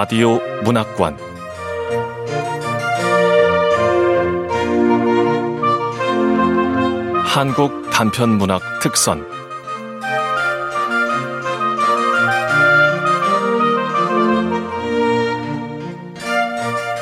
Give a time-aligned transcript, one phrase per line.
[0.00, 1.18] 라디오 문학관
[7.24, 9.26] 한국 단편 문학 특선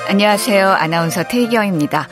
[0.09, 0.71] 안녕하세요.
[0.71, 2.09] 아나운서 태희경입니다.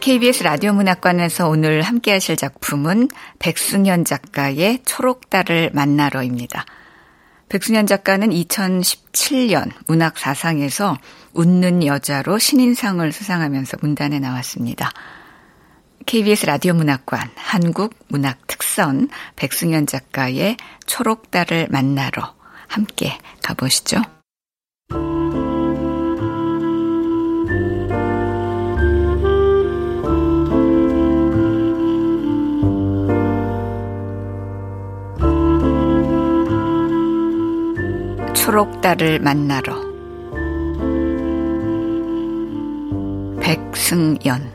[0.00, 3.10] KBS 라디오 문학관에서 오늘 함께 하실 작품은
[3.40, 6.64] 백승현 작가의 초록달을 만나러입니다.
[7.54, 10.98] 백승현 작가는 2017년 문학 사상에서
[11.34, 14.90] 웃는 여자로 신인상을 수상하면서 문단에 나왔습니다.
[16.04, 22.34] KBS 라디오 문학관 한국 문학 특선 백승현 작가의 초록달을 만나러
[22.66, 24.02] 함께 가보시죠.
[38.44, 39.74] 초록달을 만나러.
[43.40, 44.52] 백승연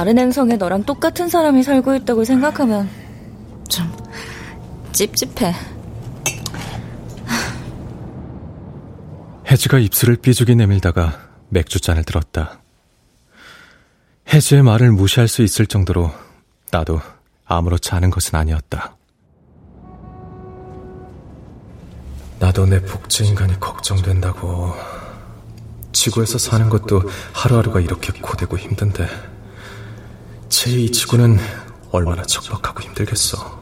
[0.00, 2.88] 다른 행성에 너랑 똑같은 사람이 살고 있다고 생각하면
[3.68, 3.86] 좀
[4.92, 5.54] 찝찝해.
[9.46, 12.62] 혜지가 입술을 삐죽이 내밀다가 맥주잔을 들었다.
[14.32, 16.10] 혜지의 말을 무시할 수 있을 정도로
[16.70, 17.02] 나도
[17.44, 18.96] 아무렇지 않은 것은 아니었다.
[22.38, 24.72] 나도 내 복제 인간이 걱정된다고.
[25.92, 27.02] 지구에서 사는 것도
[27.34, 29.39] 하루하루가 이렇게 고되고 힘든데.
[30.50, 31.38] 제2 지구는
[31.90, 33.60] 얼마나 척박하고 힘들겠어.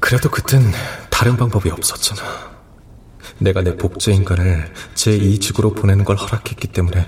[0.00, 0.72] 그래도 그땐
[1.10, 2.54] 다른 방법이 없었잖아.
[3.38, 7.06] 내가 내 복제 인간을 제2 지구로 보내는 걸 허락했기 때문에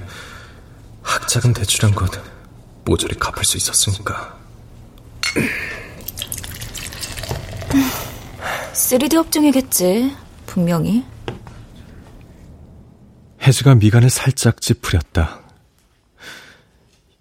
[1.03, 2.11] 학자금 대출한 것
[2.85, 4.37] 모조리 갚을 수 있었으니까.
[8.73, 10.15] 3D 업종이겠지,
[10.47, 11.05] 분명히.
[13.47, 15.41] 혜지가 미간을 살짝 찌푸렸다.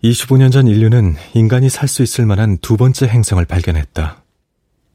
[0.03, 4.23] 25년 전 인류는 인간이 살 수 있을 만한 두 번째 행성을 발견했다.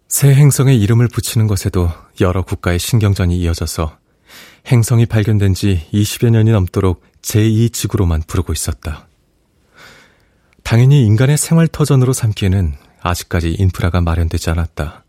[0.08, 1.88] 새 행성에 이름을 붙이는 것에도
[2.20, 3.96] 여러 국가의 신경전이 이어져서
[4.66, 9.06] 행성이 발견된 지 20여 년이 넘도록 제2지구로만 부르고 있었다.
[10.64, 15.04] 당연히 인간의 생활터전으로 삼기에는 아직까지 인프라가 마련되지 않았다.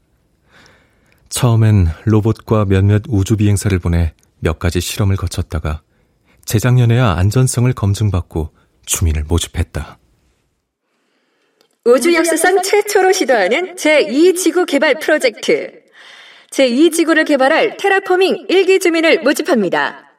[1.30, 5.82] 처음엔 로봇과 몇몇 우주 비행사를 보내 몇 가지 실험을 거쳤다가
[6.46, 8.50] 재작년에야 안전성을 검증받고
[8.86, 9.98] 주민을 모집했다.
[11.84, 15.82] 우주 역사상 최초로 시도하는 제2지구 개발 프로젝트.
[16.52, 20.12] 제2지구를 개발할 테라포밍 1기 주민을 모집합니다.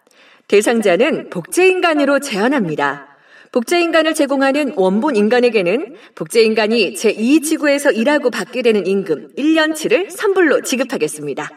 [0.48, 3.08] 대상자는 복제인간으로 제한합니다.
[3.52, 11.50] 복제인간을 제공하는 원본 인간에게는 복제인간이 제2지구에서 일하고 받게 되는 임금 1년치를 선불로 지급하겠습니다.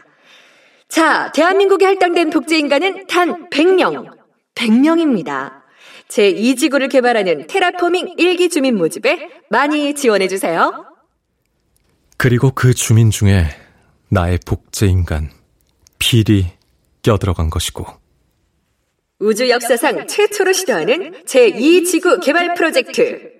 [0.90, 4.25] 자, 대한민국에 할당된 복제인간은 단 100명.
[4.56, 5.66] 100명입니다.
[6.08, 10.86] 제2지구를 개발하는 테라포밍 1기 주민 모집에 많이 지원해주세요.
[12.18, 13.46] 그리고 그 주민 중에
[14.10, 15.30] 나의 복제인간,
[16.00, 16.46] 필이
[17.02, 17.86] 껴들어간 것이고.
[19.20, 23.32] 우주 역사상 최초로 시도하는 제2지구 개발 프로젝트.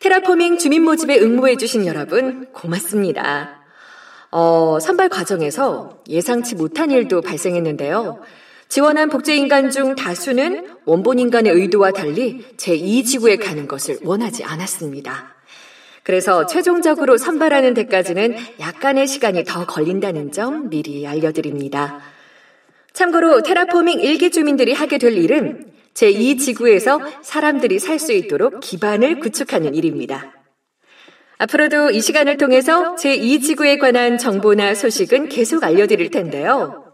[0.00, 3.60] 테라포밍 주민 모집에 응모해주신 여러분, 고맙습니다.
[4.30, 8.20] 어, 선발 과정에서 예상치 못한 일도 발생했는데요.
[8.70, 15.34] 지원한 복제인간 중 다수는 원본 인간의 의도와 달리 제2지구에 가는 것을 원하지 않았습니다.
[16.04, 21.98] 그래서 최종적으로 선발하는 데까지는 약간의 시간이 더 걸린다는 점 미리 알려드립니다.
[22.92, 30.32] 참고로 테라포밍 일기 주민들이 하게 될 일은 제2지구에서 사람들이 살 수 있도록 기반을 구축하는 일입니다.
[31.38, 36.84] 앞으로도 이 시간을 통해서 제2지구에 관한 정보나 소식은 계속 알려드릴 텐데요.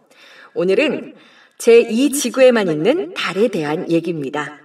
[0.55, 1.15] 오늘은
[1.59, 4.59] 제2지구에만 있는 달에 대한 얘기입니다.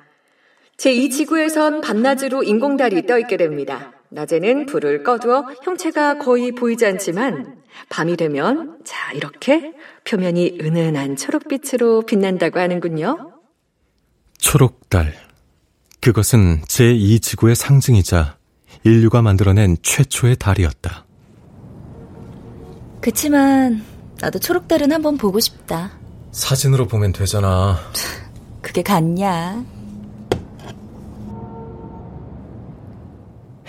[0.77, 3.93] 제2지구에선 밤낮으로 인공달이 떠있게 됩니다.
[4.09, 9.73] 낮에는 불을 꺼두어 형체가 거의 보이지 않지만 밤이 되면 자, 이렇게
[10.05, 13.31] 표면이 은은한 초록빛으로 빛난다고 하는군요.
[14.37, 15.13] 초록달.
[16.01, 18.37] 그것은 제2지구의 상징이자
[18.83, 21.05] 인류가 만들어낸 최초의 달이었다.
[23.01, 23.83] 그치만
[24.19, 26.00] 나도 초록달은 한번 보고 싶다.
[26.31, 27.77] 사진으로 보면 되잖아.
[28.61, 29.63] 그게 같냐?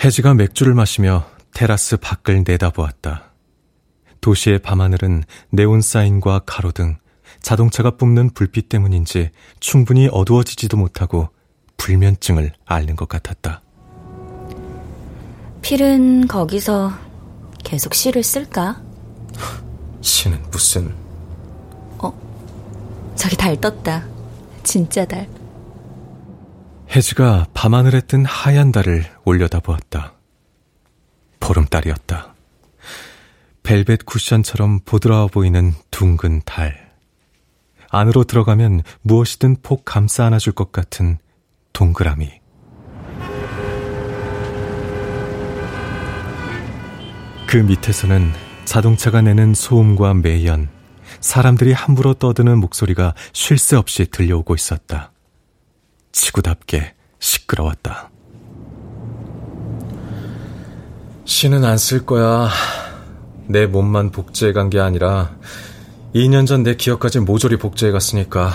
[0.02, 1.24] 혜지가 맥주를 마시며
[1.54, 3.32] 테라스 밖을 내다보았다.
[4.20, 6.96] 도시의 밤하늘은 네온 사인과 가로등,
[7.40, 9.30] 자동차가 뿜는 불빛 때문인지
[9.60, 11.28] 충분히 어두워지지도 못하고
[11.76, 13.62] 불면증을 앓는 것 같았다.
[15.62, 16.92] 필은 거기서
[17.64, 18.80] 계속 시를 쓸까?
[20.00, 21.01] 시는 무슨...
[23.22, 24.04] 어, 저기 달 떴다.
[24.64, 25.28] 진짜 달.
[26.90, 30.14] 혜지가 밤하늘에 뜬 하얀 달을 올려다보았다.
[31.38, 32.34] 보름달이었다.
[33.62, 36.90] 벨벳 쿠션처럼 보드라워 보이는 둥근 달.
[37.90, 41.18] 안으로 들어가면 무엇이든 폭 감싸 안아줄 것 같은
[41.72, 42.40] 동그라미.
[47.46, 48.32] 그 밑에서는
[48.64, 50.81] 자동차가 내는 소음과 매연,
[51.22, 55.12] 사람들이 함부로 떠드는 목소리가 쉴 새 없이 들려오고 있었다.
[56.12, 58.10] 지구답게 시끄러웠다.
[61.24, 62.48] 신은 안쓸 거야.
[63.46, 65.34] 내 몸만 복제해 간 게 아니라
[66.14, 68.52] 2년 전 내 기억까지 모조리 복제해 갔으니까.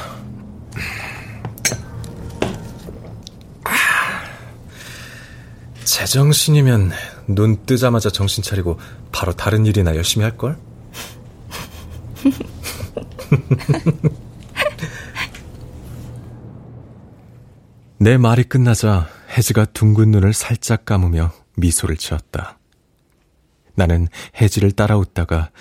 [5.83, 6.91] 제정신이면
[7.27, 8.79] 눈 뜨자마자 정신 차리고
[9.11, 10.57] 바로 다른 일이나 열심히 할걸?
[17.99, 22.59] 내 말이 끝나자 혜지가 둥근 눈을 살짝 감으며 미소를 지었다.
[23.75, 24.07] 나는
[24.39, 25.51] 혜지를 따라웃다가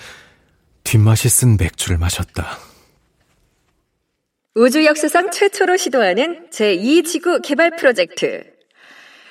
[0.84, 2.58] 뒷맛이 쓴 맥주를 마셨다.
[4.54, 8.44] 우주 역사상 최초로 시도하는 제2지구 개발 프로젝트.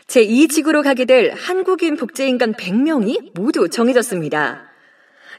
[0.07, 4.64] 제2지구로 가게 될 한국인 복제인간 100명이 모두 정해졌습니다.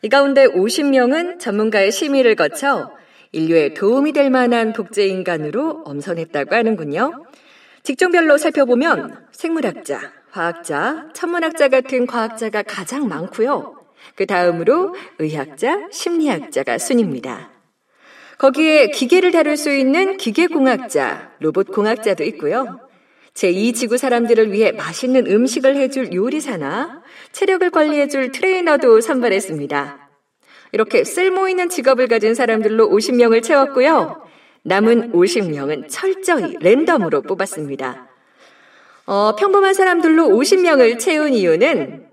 [0.03, 2.91] 이 가운데 50명은 전문가의 심의를 거쳐
[3.33, 7.25] 인류에 도움이 될 만한 복제 인간으로 엄선했다고 하는군요.
[7.83, 13.75] 직종별로 살펴보면 생물학자, 과학자, 천문학자 같은 과학자가 가장 많고요.
[14.15, 17.51] 그 다음으로 의학자, 심리학자가 순입니다.
[18.39, 22.81] 거기에 기계를 다룰 수 있는 기계공학자, 로봇공학자도 있고요.
[23.35, 27.03] 제2지구 사람들을 위해 맛있는 음식을 해줄 요리사나
[27.37, 30.09] 체력을 관리해줄 트레이너도 선발했습니다.
[30.73, 34.23] 이렇게 쓸모있는 직업을 가진 사람들로 50명을 채웠고요.
[34.63, 38.09] 남은 50명은 철저히 랜덤으로 뽑았습니다.
[39.05, 42.07] 어, 평범한 사람들로 50명을 채운 이유는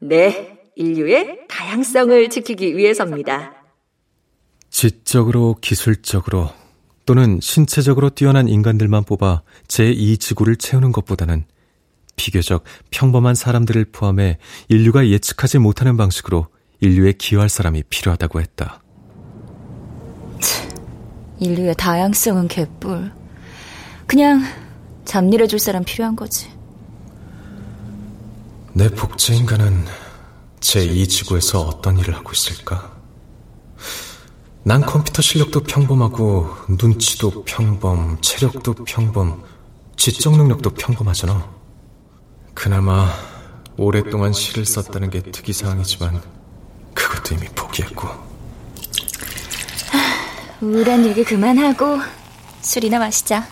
[0.00, 3.54] 네, 인류의 다양성을 지키기 위해서입니다.
[4.68, 6.50] 지적으로, 기술적으로
[7.06, 11.46] 또는 신체적으로 뛰어난 인간들만 뽑아 제2지구를 채우는 것보다는
[12.20, 14.36] 비교적 평범한 사람들을 포함해
[14.68, 16.48] 인류가 예측하지 못하는 방식으로
[16.80, 18.82] 인류에 기여할 사람이 필요하다고 했다.
[21.38, 23.10] 인류의 다양성은 개뿔.
[24.06, 24.42] 그냥
[25.06, 26.50] 잡일해줄 사람 필요한 거지.
[28.74, 29.86] 내 복제 인간은
[30.60, 32.92] 제2 지구에서 어떤 일을 하고 있을까?
[34.62, 39.42] 난 컴퓨터 실력도 평범하고 눈치도 평범, 체력도 평범,
[39.96, 41.59] 지적 능력도 평범하잖아.
[42.62, 43.08] 그나마
[43.78, 46.20] 오랫동안 시를 썼다는 게 특이사항이지만
[46.92, 48.06] 그것도 이미 포기했고.
[50.60, 51.98] 우울한 얘기 그만하고
[52.60, 53.48] 술이나 마시자.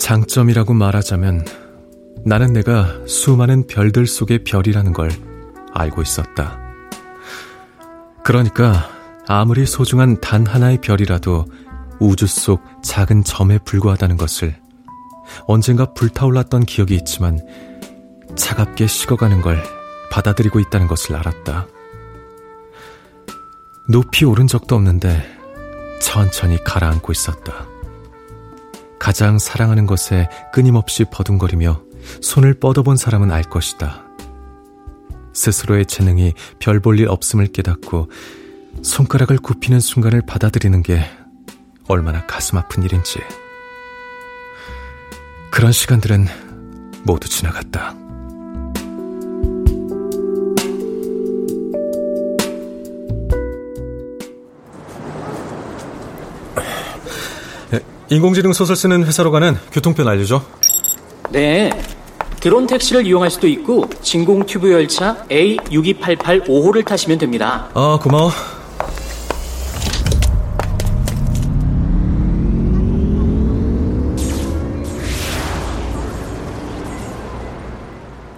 [0.00, 1.44] 장점이라고 말하자면
[2.24, 5.12] 나는 내가 수많은 별들 속의 별이라는 걸
[5.72, 6.58] 알고 있었다.
[8.24, 8.93] 그러니까
[9.26, 11.46] 아무리 소중한 단 하나의 별이라도
[11.98, 14.56] 우주 속 작은 점에 불과하다는 것을
[15.46, 17.40] 언젠가 불타올랐던 기억이 있지만
[18.36, 19.62] 차갑게 식어가는 걸
[20.10, 21.66] 받아들이고 있다는 것을 알았다.
[23.88, 25.22] 높이 오른 적도 없는데
[26.00, 27.66] 천천히 가라앉고 있었다.
[28.98, 31.82] 가장 사랑하는 것에 끊임없이 버둥거리며
[32.20, 34.04] 손을 뻗어본 사람은 알 것이다.
[35.32, 38.08] 스스로의 재능이 별 볼 일 없음을 깨닫고
[38.84, 41.04] 손가락을 굽히는 순간을 받아들이는 게
[41.88, 43.18] 얼마나 가슴 아픈 일인지.
[45.50, 46.26] 그런 시간들은
[47.02, 47.94] 모두 지나갔다.
[58.10, 60.42] 인공지능 소설 쓰는 회사로 가는 교통편 알려줘.
[61.30, 61.70] 네.
[62.38, 67.70] 드론 택시를 이용할 수도 있고 진공 튜브 열차 A6288 5호를 타시면 됩니다.
[67.72, 68.30] 아, 고마워.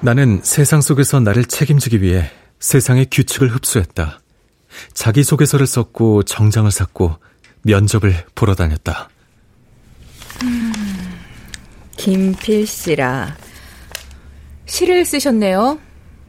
[0.07, 4.21] 나는 세상 속에서 나를 책임지기 위해 세상의 규칙을 흡수했다.
[4.95, 7.17] 자기소개서를 썼고 정장을 샀고
[7.63, 9.09] 면접을 보러 다녔다.
[10.45, 10.73] 음,
[11.97, 13.37] 김필 씨라
[14.67, 15.81] 시를 쓰셨네요.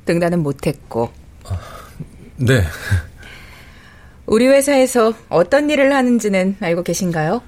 [0.06, 1.14] 등단은 못했고.
[2.38, 2.64] 네.
[4.26, 7.44] 우리 회사에서 어떤 일을 하는지는 알고 계신가요?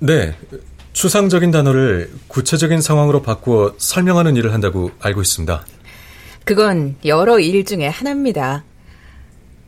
[0.00, 0.36] 네.
[0.92, 5.64] 추상적인 단어를 구체적인 상황으로 바꾸어 설명하는 일을 한다고 알고 있습니다.
[6.44, 8.64] 그건 여러 일 중에 하나입니다.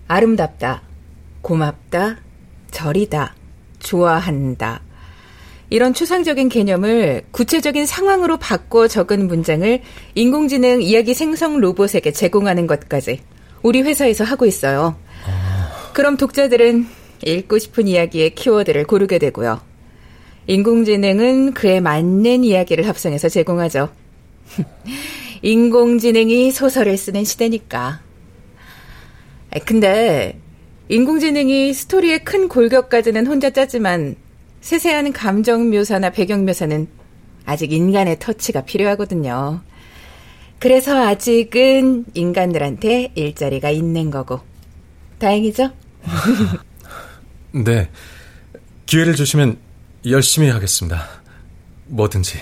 [0.09, 0.83] 아름답다,
[1.43, 2.19] 고맙다,
[2.71, 3.35] 절이다,
[3.79, 4.83] 좋아한다.
[5.71, 9.81] 이런 추상적인 개념을 구체적인 상황으로 바꿔 적은 문장을
[10.15, 13.21] 인공지능 이야기 생성 로봇에게 제공하는 것까지
[13.63, 14.97] 우리 회사에서 하고 있어요.
[15.95, 16.87] 그럼 독자들은
[17.25, 19.72] 읽고 싶은 이야기의 키워드를 고르게 되고요.
[20.47, 23.91] 인공지능은 그에 맞는 이야기를 합성해서 제공하죠.
[25.43, 28.01] 인공지능이 소설을 쓰는 시대니까.
[29.65, 30.39] 근데
[30.89, 34.17] 인공지능이 스토리의 큰 골격까지는 혼자 짜지만
[34.61, 36.87] 세세한 감정 묘사나 배경 묘사는
[37.45, 39.63] 아직 인간의 터치가 필요하거든요.
[40.59, 44.41] 그래서 아직은 인간들한테 일자리가 있는 거고.
[45.19, 45.71] 다행이죠?
[47.53, 47.89] 네.
[48.87, 49.57] 기회를 주시면
[50.07, 51.09] 열심히 하겠습니다.
[51.87, 52.41] 뭐든지.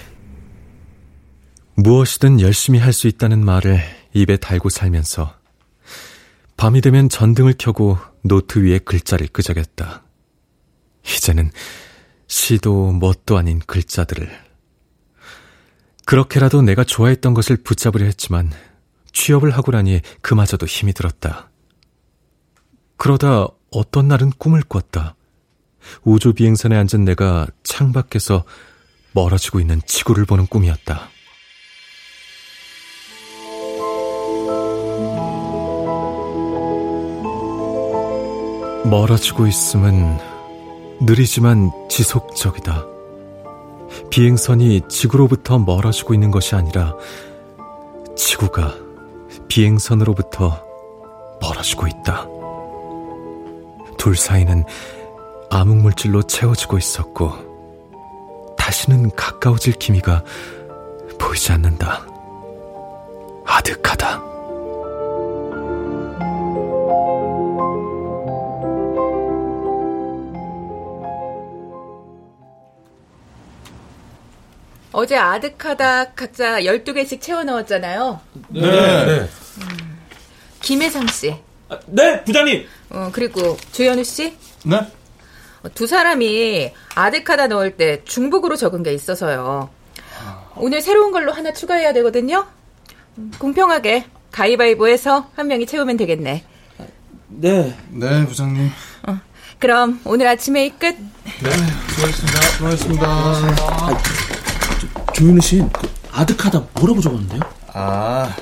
[1.75, 3.81] 무엇이든 열심히 할 수 있다는 말을
[4.13, 5.35] 입에 달고 살면서
[6.57, 10.05] 밤이 되면 전등을 켜고 노트 위에 글자를 끄적였다.
[11.05, 11.51] 이제는
[12.27, 14.29] 시도 뭣도 아닌 글자들을.
[16.05, 18.53] 그렇게라도 내가 좋아했던 것을 붙잡으려 했지만
[19.13, 21.51] 취업을 하고 나니 그마저도 힘이 들었다.
[22.97, 25.15] 그러다 어떤 날은 꿈을 꿨다.
[26.05, 28.45] 우주 비행선에 앉은 내가 창밖에서
[29.13, 31.09] 멀어지고 있는 지구를 보는 꿈이었다.
[38.85, 40.19] 멀어지고 있음은
[41.01, 42.87] 느리지만 지속적이다.
[44.11, 46.95] 비행선이 지구로부터 멀어지고 있는 것이 아니라
[48.17, 48.75] 지구가
[49.49, 50.65] 비행선으로부터
[51.41, 52.27] 멀어지고 있다.
[53.97, 54.65] 둘 사이는
[55.51, 60.25] 암흑물질로 채워지고 있었고 다시는 가까워질 기미가
[61.19, 62.07] 보이지 않는다.
[63.45, 64.31] 아득하다.
[74.93, 78.21] 어제 아득하다 각자 12개씩 채워 넣었잖아요.
[78.49, 78.61] 네.
[78.61, 79.21] 네.
[79.21, 79.99] 음,
[80.61, 81.35] 김혜상 씨.
[81.69, 82.67] 아, 네, 부장님.
[82.91, 84.37] 어, 그리고 주현우 씨.
[84.65, 84.81] 네.
[85.63, 89.69] 어, 두 사람이 아득하다 넣을 때 중복으로 적은 게 있어서요.
[90.57, 92.47] 오늘 새로운 걸로 하나 추가해야 되거든요.
[93.19, 96.45] 음, 공평하게 가위바위보해서 한 명이 채우면 되겠네.
[97.29, 97.77] 네.
[97.91, 98.71] 네, 부장님.
[99.07, 99.19] 어,
[99.59, 100.97] 그럼 오늘 아침에 이 끝.
[101.43, 101.51] 네,
[101.91, 102.41] 수고하셨습니다.
[102.41, 103.07] 수고하셨습니다.
[103.07, 104.03] 아,
[105.15, 107.41] 조윤우 씨, 그 아득하다 뭐라고 적었는데요?
[107.73, 108.35] 아,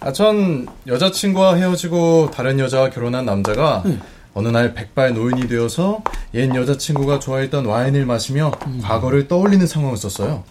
[0.00, 3.98] 아, 전 여자친구와 헤어지고 다른 여자와 결혼한 남자가 네.
[4.36, 6.02] 어느 날 백발 노인이 되어서
[6.34, 8.82] 옛 여자친구가 좋아했던 와인을 마시며 음.
[8.84, 10.44] 과거를 떠올리는 상황을 썼어요.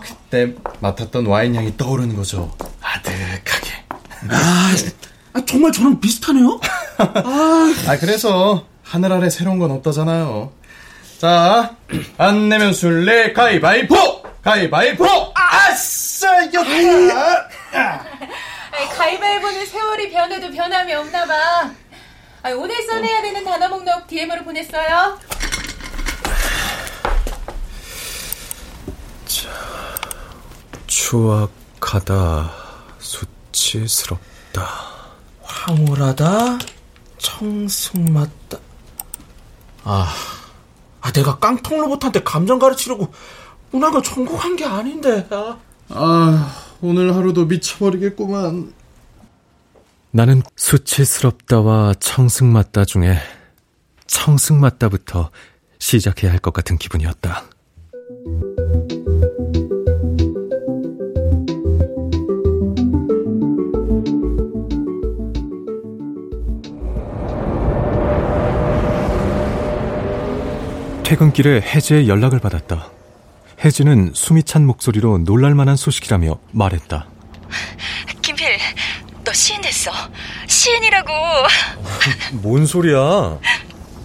[0.00, 2.54] 그때 맡았던 와인 향이 떠오르는 거죠.
[2.80, 3.72] 아득하게.
[4.30, 4.72] 아,
[5.32, 6.60] 아 정말 저랑 비슷하네요?
[6.98, 10.52] 아, 아, 그래서 하늘 아래 새로운 건 없다잖아요.
[11.18, 11.74] 자,
[12.18, 14.22] 안 내면 술래 가위바위보!
[14.44, 15.04] 가위바위보!
[15.34, 17.48] 아싸, 이겼다!
[18.96, 21.67] 가위바위보는 세월이 변해도 변함이 없나 봐.
[22.48, 25.18] 아니, 오늘 써내야 되는 단어 목록 DM으로 보냈어요.
[29.26, 29.48] 자,
[30.86, 32.50] 추악하다,
[32.98, 34.66] 수치스럽다.
[35.42, 36.58] 황홀하다,
[37.18, 38.58] 청승맞다.
[39.84, 40.14] 아,
[41.02, 43.12] 아 내가 깡통 로봇한테 감정 가르치려고
[43.72, 45.28] 문학을 전공한 게 아닌데.
[45.30, 45.58] 아.
[45.90, 48.77] 아, 오늘 하루도 미쳐버리겠구만.
[50.10, 53.18] 나는 수치스럽다와 청승맞다 중에
[54.06, 55.30] 청승맞다부터
[55.78, 57.44] 시작해야 할 것 같은 기분이었다.
[71.04, 72.90] 퇴근길에 혜지의 연락을 받았다.
[73.64, 77.06] 혜지는 숨이 찬 목소리로 놀랄만한 소식이라며 말했다.
[79.38, 79.92] 시인 됐어.
[80.48, 81.12] 시인이라고.
[82.32, 83.38] 뭔 소리야?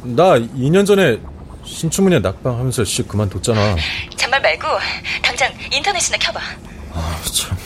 [0.04, 1.20] 나 2년 전에
[1.66, 3.76] 신춘문예 낙방하면서 시 그만뒀잖아.
[4.16, 4.68] 잔말 말고
[5.24, 6.40] 당장 인터넷이나 켜봐.
[6.94, 7.58] 아, 참.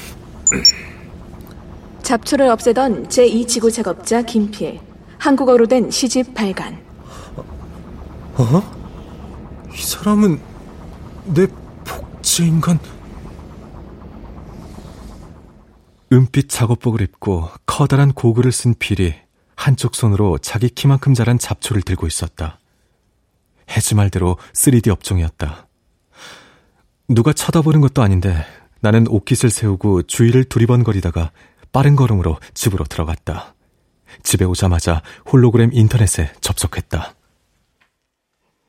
[2.04, 4.80] 잡초를 없애던 제2지구 작업자 김필.
[5.18, 6.80] 한국어로 된 시집 발간.
[8.38, 8.64] 어?
[9.76, 10.40] 이 사람은
[11.26, 11.48] 내
[11.84, 12.80] 복제 인간?
[16.12, 19.14] 은빛 작업복을 입고 커다란 고글을 쓴 필이
[19.56, 22.60] 한쪽 손으로 자기 키만큼 자란 잡초를 들고 있었다.
[23.70, 25.68] 해지 말대로 3D 업종이었다.
[27.10, 28.46] 누가 쳐다보는 것도 아닌데
[28.80, 31.32] 나는 옷깃을 세우고 주위를 두리번거리다가
[31.74, 33.56] 빠른 걸음으로 집으로 들어갔다.
[34.24, 37.16] 집에 오자마자 홀로그램 인터넷에 접속했다.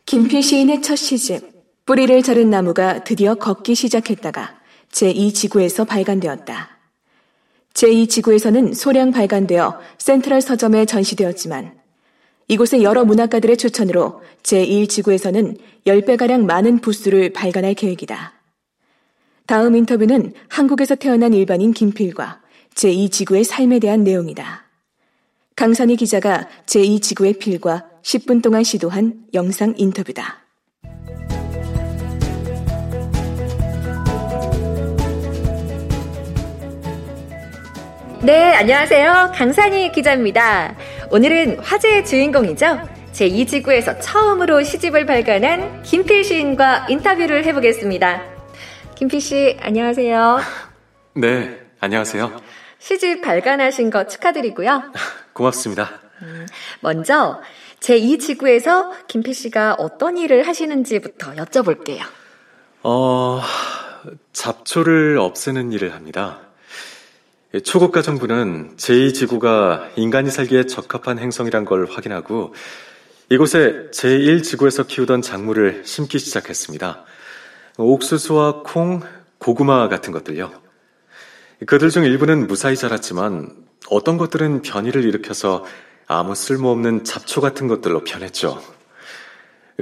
[0.06, 4.58] 김필 시인의 첫 시집 뿌리를 자른 나무가 드디어 걷기 시작했다가
[4.90, 6.77] 제2지구에서 발간되었다.
[7.78, 11.78] 제2지구에서는 소량 발간되어 센트럴 서점에 전시되었지만
[12.48, 18.32] 이곳의 여러 문학가들의 추천으로 제1지구에서는 10배가량 많은 부수를 발간할 계획이다.
[19.46, 22.40] 다음 인터뷰는 한국에서 태어난 일반인 김필과
[22.74, 24.64] 제2지구의 삶에 대한 내용이다.
[25.54, 30.47] 강산희 기자가 제2지구의 필과 10분 동안 시도한 영상 인터뷰다.
[38.22, 39.30] 네, 안녕하세요.
[39.32, 40.74] 강산희 기자입니다.
[41.12, 42.80] 오늘은 화제의 주인공이죠.
[43.12, 48.22] 제2지구에서 처음으로 시집을 발간한 김필 시인과 인터뷰를 해보겠습니다.
[48.96, 50.40] 김필 씨, 안녕하세요.
[51.14, 52.42] 네, 안녕하세요.
[52.80, 54.92] 시집 발간하신 거 축하드리고요.
[55.32, 55.88] 고맙습니다.
[56.22, 56.46] 음,
[56.80, 57.40] 먼저
[57.78, 62.02] 제2지구에서 김필 씨가 어떤 일을 하시는지부터 여쭤볼게요.
[62.82, 63.40] 어,
[64.32, 66.47] 잡초를 없애는 일을 합니다.
[67.64, 72.52] 초국가 정부는 제2지구가 인간이 살기에 적합한 행성이란 걸 확인하고
[73.30, 77.04] 이곳에 제1지구에서 키우던 작물을 심기 시작했습니다.
[77.78, 79.00] 옥수수와 콩,
[79.38, 80.52] 고구마 같은 것들요.
[81.66, 83.54] 그들 중 일부는 무사히 자랐지만
[83.88, 85.64] 어떤 것들은 변이를 일으켜서
[86.06, 88.62] 아무 쓸모없는 잡초 같은 것들로 변했죠.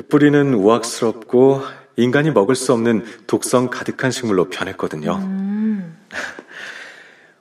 [0.08, 1.62] 뿌리는 우악스럽고
[1.96, 5.16] 인간이 먹을 수 없는 독성 가득한 식물로 변했거든요.
[5.16, 5.96] 음.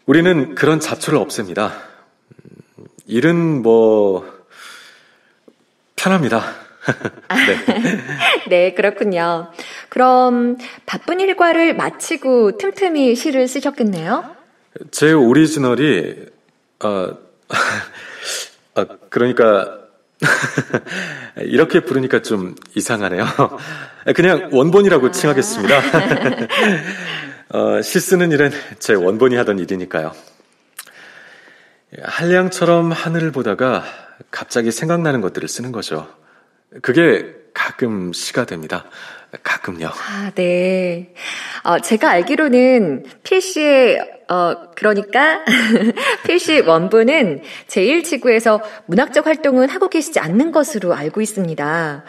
[0.05, 1.73] 우리는 그런 잡초를 없앱니다.
[3.07, 4.25] 일은 뭐
[5.95, 6.43] 편합니다.
[7.29, 7.99] 네.
[8.49, 9.51] 네, 그렇군요.
[9.89, 14.35] 그럼 바쁜 일과를 마치고 틈틈이 시를 쓰셨겠네요?
[14.91, 16.25] 제 오리지널이
[16.83, 17.09] 어,
[18.75, 19.79] 아, 그러니까
[21.37, 23.25] 이렇게 부르니까 좀 이상하네요.
[24.15, 25.81] 그냥 원본이라고 칭하겠습니다.
[27.55, 30.11] 어, 시 쓰는 일은 제 원본이 하던 일이니까요.
[32.03, 33.85] 한량처럼 하늘을 보다가
[34.29, 36.05] 갑자기 생각나는 것들을 쓰는 거죠.
[36.81, 38.83] 그게 가끔 시가 됩니다.
[39.41, 39.87] 가끔요.
[39.87, 41.13] 아, 네.
[41.63, 45.45] 어, 제가 알기로는 필시의, 어, 그러니까,
[46.27, 52.03] 필시 원부는 제1지구에서 문학적 활동은 하고 계시지 않는 것으로 알고 있습니다.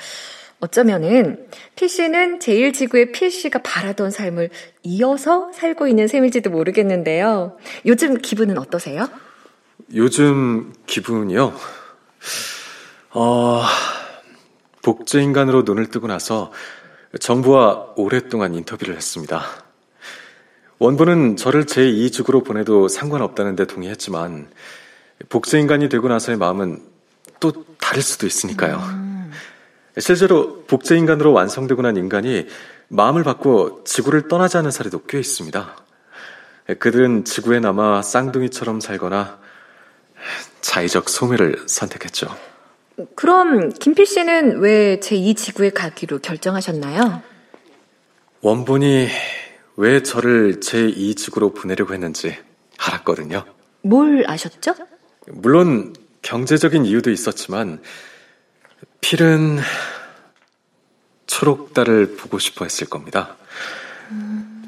[0.61, 4.51] 어쩌면은 필씨는 제1지구의 필씨가 바라던 삶을
[4.85, 7.57] 이어서 살고 있는 셈일지도 모르겠는데요.
[7.85, 9.09] 요즘 기분은 어떠세요?
[9.95, 11.55] 요즘 기분이요?
[13.11, 13.63] 어,
[14.83, 16.53] 복제 인간으로 눈을 뜨고 나서
[17.21, 19.43] 정부와 오랫동안 인터뷰를 했습니다.
[20.79, 24.51] 원부는 저를 제2지구로 보내도 상관없다는데 동의했지만
[25.29, 26.83] 복제 인간이 되고 나서의 마음은
[27.41, 28.77] 또 다를 수도 있으니까요.
[28.77, 29.06] 음.
[29.99, 32.47] 실제로 복제 인간으로 완성되고 난 인간이
[32.89, 35.77] 마음을 바꿔 지구를 떠나지 않은 사례도 꽤 있습니다.
[36.79, 39.39] 그들은 지구에 남아 쌍둥이처럼 살거나
[40.61, 42.27] 자의적 소멸을 선택했죠.
[43.15, 47.23] 그럼 김필 씨는 왜 제2 지구에 가기로 결정하셨나요?
[48.41, 49.09] 원본이
[49.77, 52.37] 왜 저를 제2 지구로 보내려고 했는지
[52.79, 53.45] 알았거든요.
[53.83, 54.75] 뭘 아셨죠?
[55.29, 57.81] 물론 경제적인 이유도 있었지만
[59.01, 59.59] 필은
[61.27, 63.37] 초록달을 보고 싶어 했을 겁니다.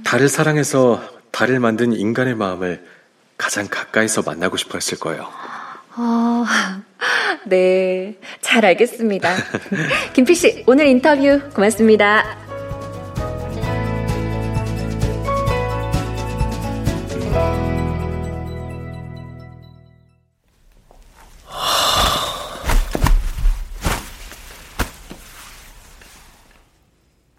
[0.04, 2.84] 달을 사랑해서 달을 만든 인간의 마음을
[3.36, 5.28] 가장 가까이서 만나고 싶어 했을 거예요.
[5.96, 6.44] 어,
[7.46, 8.18] 네.
[8.40, 9.34] 잘 알겠습니다.
[10.14, 12.47] 김필 씨, 오늘 인터뷰 고맙습니다.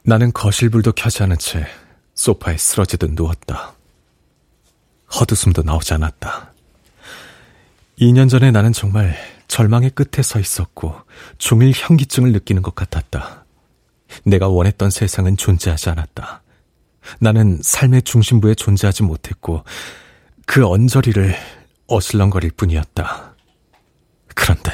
[0.10, 1.68] 나는 거실불도 켜지 않은 채
[2.16, 3.76] 소파에 쓰러지듯 누웠다.
[5.14, 6.52] 헛웃음도 나오지 않았다.
[8.00, 9.16] 2년 전에 나는 정말
[9.48, 10.96] 절망의 끝에 서 있었고
[11.38, 13.46] 종일 현기증을 느끼는 것 같았다.
[14.24, 16.42] 내가 원했던 세상은 존재하지 않았다.
[17.20, 19.64] 나는 삶의 중심부에 존재하지 못했고
[20.48, 21.36] 그 언저리를
[21.86, 23.36] 어슬렁거릴 뿐이었다.
[24.34, 24.72] 그런데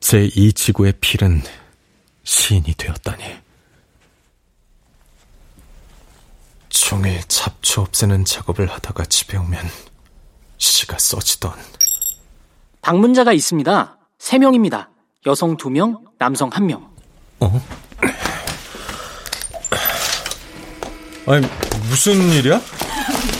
[0.00, 1.42] 제이 지구의 필은
[2.24, 3.41] 시인이 되었다니.
[6.86, 9.70] 종일 잡초 없애는 작업을 하다가 집에 오면
[10.58, 11.52] 시가 써지던.
[12.82, 13.96] 방문자가 있습니다.
[14.20, 14.88] 3명입니다.
[15.26, 16.84] 여성 2명, 남성 1명.
[17.40, 17.62] 어?
[21.26, 21.46] 아니,
[21.88, 22.60] 무슨 일이야?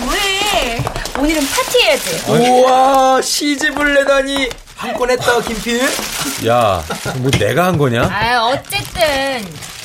[0.08, 0.84] 왜?
[1.20, 2.30] 오늘은 파티해야지.
[2.30, 4.48] 우와, 시집을 내다니.
[4.76, 5.80] 한 건 했다, 김필.
[6.46, 6.82] 야,
[7.18, 8.02] 뭐 내가 한 거냐?
[8.02, 9.44] 아, 어쨌든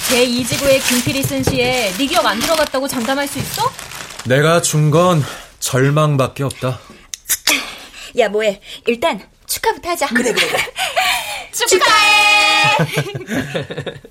[0.10, 3.64] 제 2지구의 김필이 쓴 시에 네 기억 안 들어갔다고 장담할 수 있어?
[4.26, 5.22] 내가 준 건
[5.60, 6.80] 절망밖에 없다.
[8.18, 8.62] 야, 뭐해?
[8.86, 10.08] 일단 축하부터 하자.
[10.08, 10.64] 그래, 그래, 그래.
[11.52, 12.78] 축하해!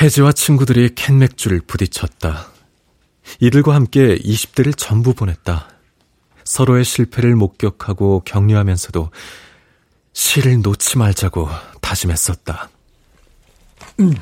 [0.00, 2.48] 혜지와 친구들이 캔 맥주를 부딪혔다.
[3.40, 5.68] 이들과 함께 20대를 전부 보냈다.
[6.44, 9.10] 서로의 실패를 목격하고 격려하면서도
[10.12, 11.48] 시를 놓지 말자고
[11.82, 12.70] 다짐했었다.
[14.00, 14.14] 음.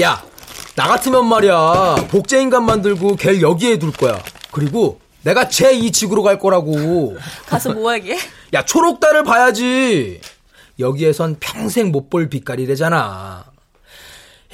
[0.00, 0.22] 야,
[0.76, 2.06] 나 같으면 말이야.
[2.10, 4.22] 복제 인간 만들고 걔를 여기에 둘 거야.
[4.52, 7.16] 그리고 내가 제2 지구로 갈 거라고.
[7.46, 8.16] 가서 뭐 하게?
[8.54, 10.20] 야, 초록달을 봐야지.
[10.78, 13.44] 여기에선 평생 못 볼 빛깔이래잖아.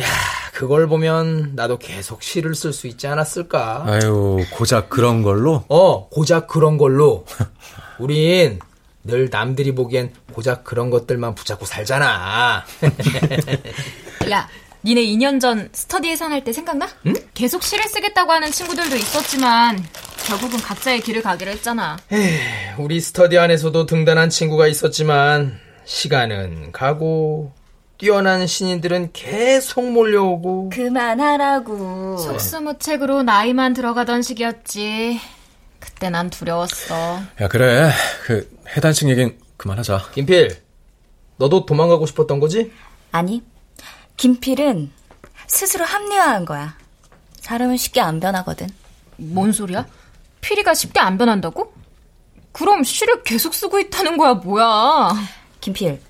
[0.00, 0.06] 야,
[0.54, 3.84] 그걸 보면 나도 계속 시를 쓸 수 있지 않았을까?
[3.86, 5.64] 아유, 고작 그런 걸로?
[5.68, 7.26] 어, 고작 그런 걸로.
[8.00, 8.58] 우린
[9.04, 12.64] 늘 남들이 보기엔 고작 그런 것들만 붙잡고 살잖아.
[14.30, 14.48] 야,
[14.82, 16.88] 니네 2년 전 스터디 예상할 때 생각나?
[17.06, 17.14] 응?
[17.34, 19.82] 계속 시를 쓰겠다고 하는 친구들도 있었지만
[20.26, 21.98] 결국은 각자의 길을 가기로 했잖아.
[22.10, 22.38] 에이,
[22.78, 27.52] 우리 스터디 안에서도 등단한 친구가 있었지만 시간은 가고
[27.98, 32.16] 뛰어난 신인들은 계속 몰려오고 그만하라고.
[32.16, 35.20] 속수무책으로 나이만 들어가던 시기였지.
[35.78, 37.20] 그때 난 두려웠어.
[37.40, 37.90] 야, 그래.
[38.24, 40.10] 그, 해단식 얘긴 그만하자.
[40.14, 40.62] 김필,
[41.36, 42.72] 너도 도망가고 싶었던 거지?
[43.12, 43.42] 아니,
[44.16, 44.90] 김필은
[45.46, 46.76] 스스로 합리화한 거야.
[47.40, 48.68] 사람은 쉽게 안 변하거든.
[49.16, 49.86] 뭔 소리야?
[50.40, 51.72] 피리가 쉽게 안 변한다고?
[52.52, 55.12] 그럼 시를 계속 쓰고 있다는 거야, 뭐야?
[55.60, 56.00] 김필,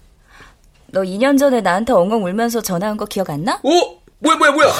[0.88, 3.61] 너 2년 전에 나한테 엉엉 울면서 전화한 거 기억 안 나?
[3.62, 3.99] 오!
[4.19, 4.73] 뭐야, 뭐야, 뭐야!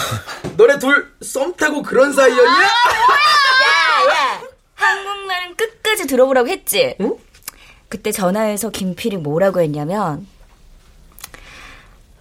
[0.57, 2.43] 너네 둘 썸 타고 그런 사이였냐?
[2.63, 4.43] 야, 야!
[4.75, 6.97] 한국말은 끝까지 들어보라고 했지?
[7.01, 7.17] 응?
[7.95, 10.27] 그때 전화해서 김필이 뭐라고 했냐면,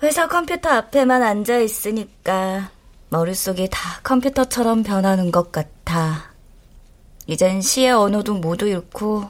[0.04, 2.70] 회사 컴퓨터 앞에만 앉아 있으니까
[3.10, 6.26] 머릿속이 다 컴퓨터처럼 변하는 것 같아.
[7.26, 9.28] 이젠 시의 언어도 모두 잃고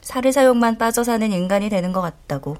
[0.00, 2.56] 사리사욕만 빠져 사는 인간이 되는 것 같다고.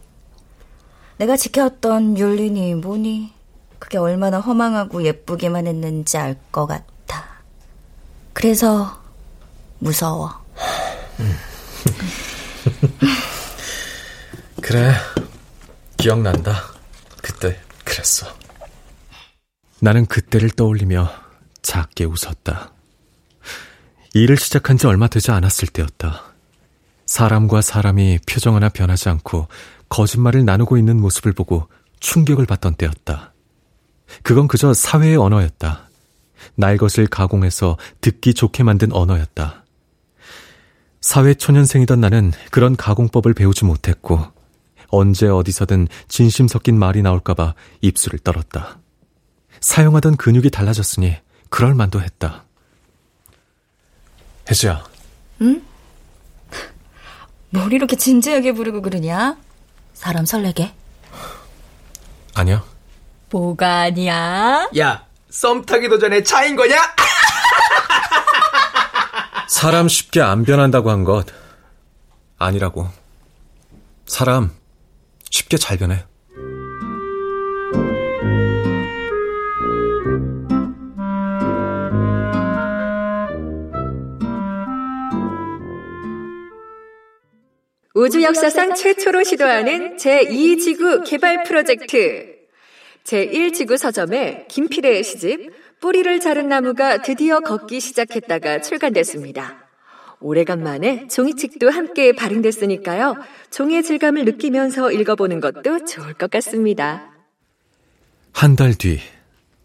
[1.17, 3.33] 내가 지켜왔던 윤리니 뭐니
[3.79, 7.25] 그게 얼마나 허망하고 예쁘기만 했는지 알 것 같아.
[8.35, 9.01] 그래서
[9.79, 10.35] 무서워.
[14.63, 14.95] 그래.
[15.97, 16.63] 기억난다.
[17.23, 18.27] 그때 그랬어.
[19.81, 21.11] 나는 그때를 떠올리며
[21.63, 22.73] 작게 웃었다.
[24.15, 26.23] 일을 시작한 지 얼마 되지 않았을 때였다.
[27.05, 29.49] 사람과 사람이 표정 하나 변하지 않고
[29.89, 31.69] 거짓말을 나누고 있는 모습을 보고
[32.01, 33.33] 충격을 받던 때였다.
[34.23, 35.91] 그건 그저 사회의 언어였다.
[36.55, 39.66] 날 것을 가공해서 듣기 좋게 만든 언어였다.
[41.01, 44.21] 사회 초년생이던 나는 그런 가공법을 배우지 못했고
[44.89, 48.79] 언제 어디서든 진심 섞인 말이 나올까봐 입술을 떨었다.
[49.61, 51.17] 사용하던 근육이 달라졌으니
[51.49, 52.45] 그럴 만도 했다.
[54.49, 54.85] 혜지야.
[55.43, 55.63] 응?
[57.51, 59.37] 뭘 이렇게 진지하게 부르고 그러냐?
[59.95, 60.73] 사람 설레게?
[62.35, 62.65] 아니야.
[63.31, 64.69] 뭐가 아니야?
[64.79, 66.77] 야, 썸 타기도 전에 차인 거냐?
[69.49, 71.27] 사람 쉽게 안 변한다고 한 것
[72.39, 72.89] 아니라고.
[74.07, 74.51] 사람
[75.31, 76.05] 쉽게 잘 변해.
[87.95, 92.37] 우주 역사상 최초로 시도하는 제2지구 개발 프로젝트.
[93.05, 99.67] 제1지구 서점에 김필의 시집 뿌리를 자른 나무가 드디어 걷기 시작했다가 출간됐습니다.
[100.21, 103.17] 오래간만에 종이책도 함께 발행됐으니까요.
[103.51, 107.11] 종이의 질감을 느끼면서 읽어보는 것도 좋을 것 같습니다.
[108.33, 108.99] 한 달 뒤,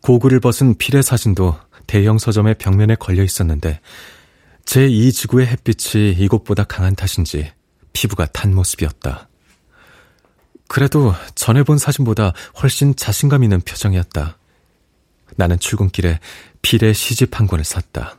[0.02, 1.56] 고글을 벗은 필의 사진도
[1.88, 3.80] 대형 서점의 벽면에 걸려 있었는데,
[4.66, 7.52] 제2 지구의 햇빛이 이곳보다 강한 탓인지
[7.94, 9.28] 피부가 탄 모습이었다.
[10.68, 14.38] 그래도 전에 본 사진보다 훨씬 자신감 있는 표정이었다.
[15.36, 16.20] 나는 출근길에
[16.62, 18.18] 필의 시집 한 권을 샀다.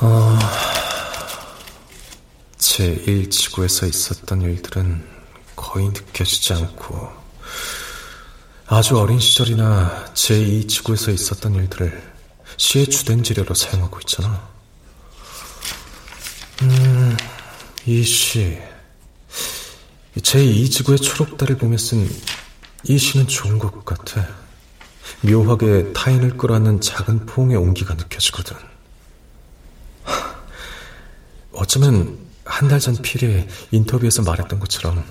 [0.00, 0.38] 어,
[2.58, 5.04] 제1지구에서 있었던 일들은
[5.56, 7.10] 거의 느껴지지 않고
[8.66, 12.16] 아주 어린 시절이나 제2지구에서 있었던 일들을
[12.56, 14.48] 시의 주된 재료로 사용하고 있잖아.
[16.62, 17.16] 음,
[17.86, 18.58] 이 시.
[20.16, 22.08] 제2지구의 초록달을 보며 쓴
[22.88, 24.28] 이 시는 좋은 것 같아.
[25.22, 28.56] 묘하게 타인을 끌어안는 작은 포옹의 온기가 느껴지거든.
[31.52, 35.04] 어쩌면 한 달 전 필이 인터뷰에서 말했던 것처럼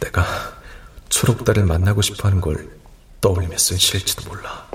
[0.00, 0.24] 내가
[1.08, 2.68] 초록달을 만나고 싶어 하는 걸
[3.20, 4.66] 떠올리며 쓴 시일지도 몰라.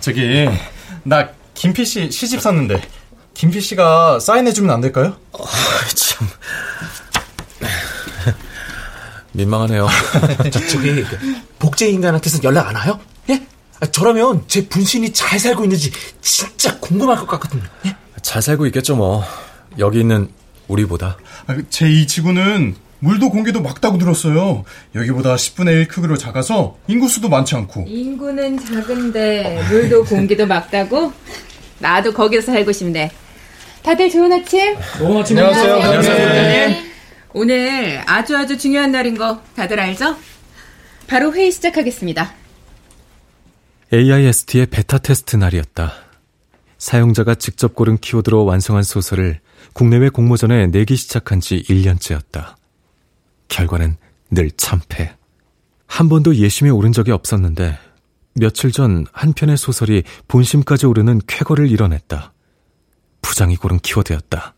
[0.00, 0.46] 저기,
[1.02, 2.80] 나 김피 씨 시집 샀는데,
[3.40, 5.16] 김피 씨가 사인해주면 안 될까요?
[5.32, 5.42] 어,
[5.94, 6.28] 참.
[9.32, 9.88] 민망하네요.
[10.52, 11.18] 저, 저기, 그
[11.58, 13.00] 복제 인간한테서 연락 안 와요?
[13.30, 13.42] 예?
[13.80, 17.62] 아, 저라면 제 분신이 잘 살고 있는지 진짜 궁금할 것 같거든요.
[17.86, 17.96] 예?
[18.20, 19.24] 잘 살고 있겠죠, 뭐.
[19.78, 20.28] 여기 있는
[20.68, 21.16] 우리보다.
[21.46, 24.64] 아, 제2 지구는 물도 공기도 막다고 들었어요.
[24.94, 27.86] 여기보다 10분의 1 크기로 작아서 인구수도 많지 않고.
[27.88, 31.14] 인구는 작은데 물도 공기도 막다고?
[31.78, 33.10] 나도 거기서 살고 싶네.
[33.82, 34.74] 다들 좋은 아침?
[34.98, 35.38] 좋은 아침.
[35.38, 35.74] 안녕하세요.
[35.74, 36.14] 안녕하세요.
[36.28, 36.90] 안녕하세요.
[37.32, 40.16] 오늘 아주 아주 중요한 날인 거 다들 알죠?
[41.06, 42.34] 바로 회의 시작하겠습니다.
[43.92, 45.92] AIST의 베타 테스트 날이었다.
[46.78, 49.40] 사용자가 직접 고른 키워드로 완성한 소설을
[49.72, 52.54] 국내외 공모전에 내기 시작한 지 1년째였다.
[53.48, 53.96] 결과는
[54.30, 55.14] 늘 참패.
[55.86, 57.78] 한 번도 예심에 오른 적이 없었는데
[58.34, 62.32] 며칠 전 한 편의 소설이 본심까지 오르는 쾌거를 이뤄냈다.
[63.22, 64.54] 부장이 고른 키워드였다.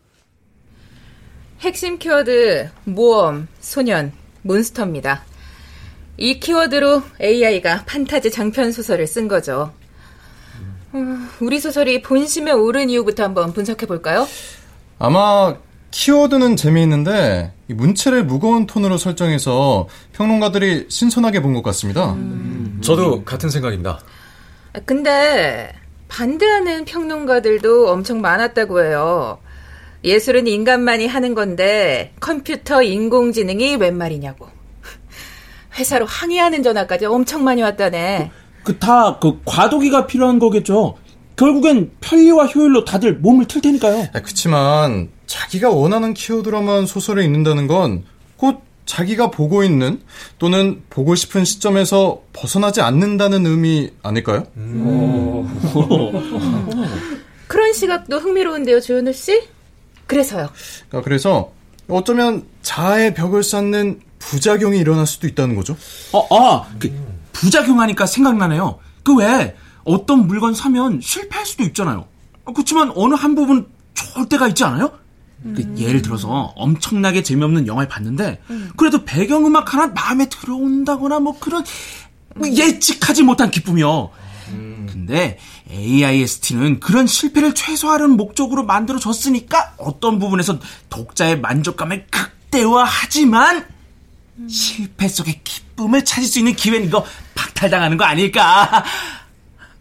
[1.61, 5.23] 핵심 키워드 모험, 소년, 몬스터입니다.
[6.17, 9.73] 이 키워드로 AI가 판타지 장편 소설을 쓴 거죠.
[10.93, 14.27] 음, 우리 소설이 본심에 오른 이유부터 한번 분석해 볼까요?
[14.99, 15.55] 아마
[15.91, 22.13] 키워드는 재미있는데 문체를 무거운 톤으로 설정해서 평론가들이 신선하게 본 것 같습니다.
[22.13, 22.79] 음.
[22.83, 23.99] 저도 같은 생각입니다.
[24.85, 25.73] 근데
[26.07, 29.39] 반대하는 평론가들도 엄청 많았다고 해요.
[30.03, 34.47] 예술은 인간만이 하는 건데 컴퓨터 인공지능이 웬 말이냐고.
[35.77, 38.31] 회사로 항의하는 전화까지 엄청 많이 왔다네.
[38.63, 40.97] 그 다그 그 과도기가 필요한 거겠죠.
[41.35, 44.07] 결국엔 편리와 효율로 다들 몸을 틀 테니까요.
[44.13, 48.03] 아, 그치만 자기가 원하는 키워드로만 소설을 읽는다는 건
[48.43, 50.01] 곧 자기가 보고 있는
[50.39, 54.45] 또는 보고 싶은 시점에서 벗어나지 않는다는 의미 아닐까요?
[54.57, 55.47] 음.
[57.47, 59.41] 그런 시각도 흥미로운데요, 조현우 씨?
[60.07, 60.49] 그래서요.
[60.91, 61.51] 아, 그래서
[61.87, 65.75] 어쩌면 자아의 벽을 쌓는 부작용이 일어날 수도 있다는 거죠.
[66.13, 66.91] 어, 아, 그
[67.33, 68.79] 부작용하니까 생각나네요.
[69.03, 72.05] 그 왜 어떤 물건 사면 실패할 수도 있잖아요.
[72.45, 74.91] 그렇지만 어느 한 부분 좋을 때가 있지 않아요?
[75.43, 75.75] 그 음.
[75.77, 78.71] 예를 들어서 엄청나게 재미없는 영화를 봤는데 음.
[78.77, 81.65] 그래도 배경음악 하나 마음에 들어온다거나 뭐 그런
[82.43, 84.09] 예측하지 못한 기쁨이요.
[84.49, 84.87] 음.
[84.89, 85.37] 근데
[85.69, 93.65] AIST는 그런 실패를 최소화하는 목적으로 만들어졌으니까 어떤 부분에서 독자의 만족감을 극대화하지만
[94.37, 94.49] 음.
[94.49, 98.83] 실패 속의 기쁨을 찾을 수 있는 기회는 이거 박탈당하는 거 아닐까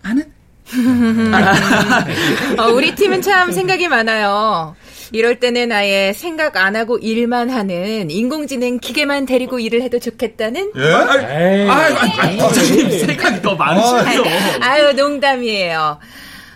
[0.02, 0.32] 하는?
[2.58, 4.74] 어, 우리 팀은 참 생각이 많아요.
[5.12, 10.72] 이럴 때는 아예 생각 안 하고 일만 하는 인공지능 기계만 데리고 일을 해도 좋겠다는?
[10.76, 10.82] 예?
[10.82, 14.24] 아유, 아유, 생각이 더 많으시죠.
[14.60, 15.98] 아유, 농담이에요.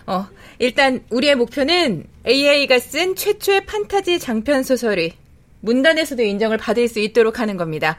[0.07, 5.13] 어, 일단 우리의 목표는 AI가 쓴 최초의 판타지 장편 소설이
[5.61, 7.97] 문단에서도 인정을 받을 수 있도록 하는 겁니다.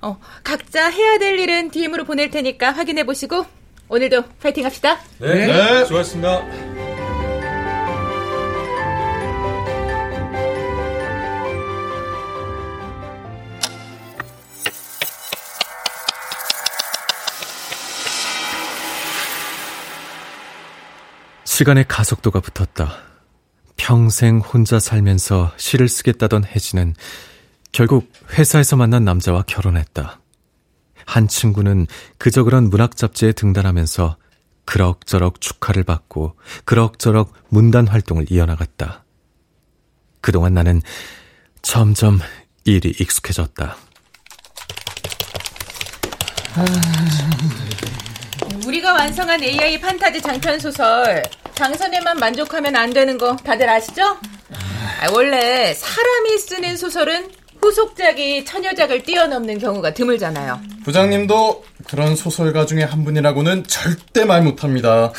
[0.00, 3.44] 어, 각자 해야 될 일은 DM으로 보낼 테니까 확인해 보시고
[3.88, 4.98] 오늘도 파이팅 합시다.
[5.18, 5.84] 네, 네.
[5.84, 6.69] 수고하셨습니다.
[21.60, 22.90] 시간의 가속도가 붙었다.
[23.76, 26.94] 평생 혼자 살면서 시를 쓰겠다던 혜진은
[27.70, 30.20] 결국 회사에서 만난 남자와 결혼했다.
[31.04, 34.16] 한 친구는 그저 그런 문학 잡지에 등단하면서
[34.64, 39.04] 그럭저럭 축하를 받고 그럭저럭 문단 활동을 이어나갔다.
[40.22, 40.80] 그동안 나는
[41.60, 42.20] 점점
[42.64, 43.76] 일이 익숙해졌다.
[48.66, 51.22] 우리가 완성한 AI 판타지 장편 소설
[51.54, 54.02] 장선에만 만족하면 안 되는 거 다들 아시죠?
[54.02, 57.28] 아, 원래 사람이 쓰는 소설은
[57.60, 60.58] 후속작이 천여작을 뛰어넘는 경우가 드물잖아요.
[60.82, 65.12] 부장님도 그런 소설가 중에 한 분이라고는 절대 말 못합니다.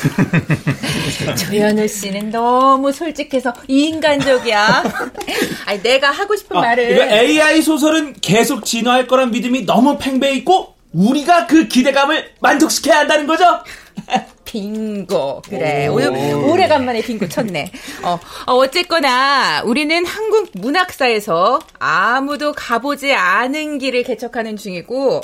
[1.38, 4.82] 조현우 씨는 너무 솔직해서 인간적이야.
[5.66, 7.00] 아니, 내가 하고 싶은 아, 말을.
[7.12, 13.44] AI 소설은 계속 진화할 거란 믿음이 너무 팽배해 있고 우리가 그 기대감을 만족시켜야 한다는 거죠?
[14.44, 15.42] 빙고.
[15.48, 15.86] 그래.
[15.86, 17.72] 오 늘 오래간만에 빙고 쳤네.
[18.02, 25.22] 어, 어, 어쨌거나 우리는 한국 문학사에서 아무도 가보지 않은 길을 개척하는 중이고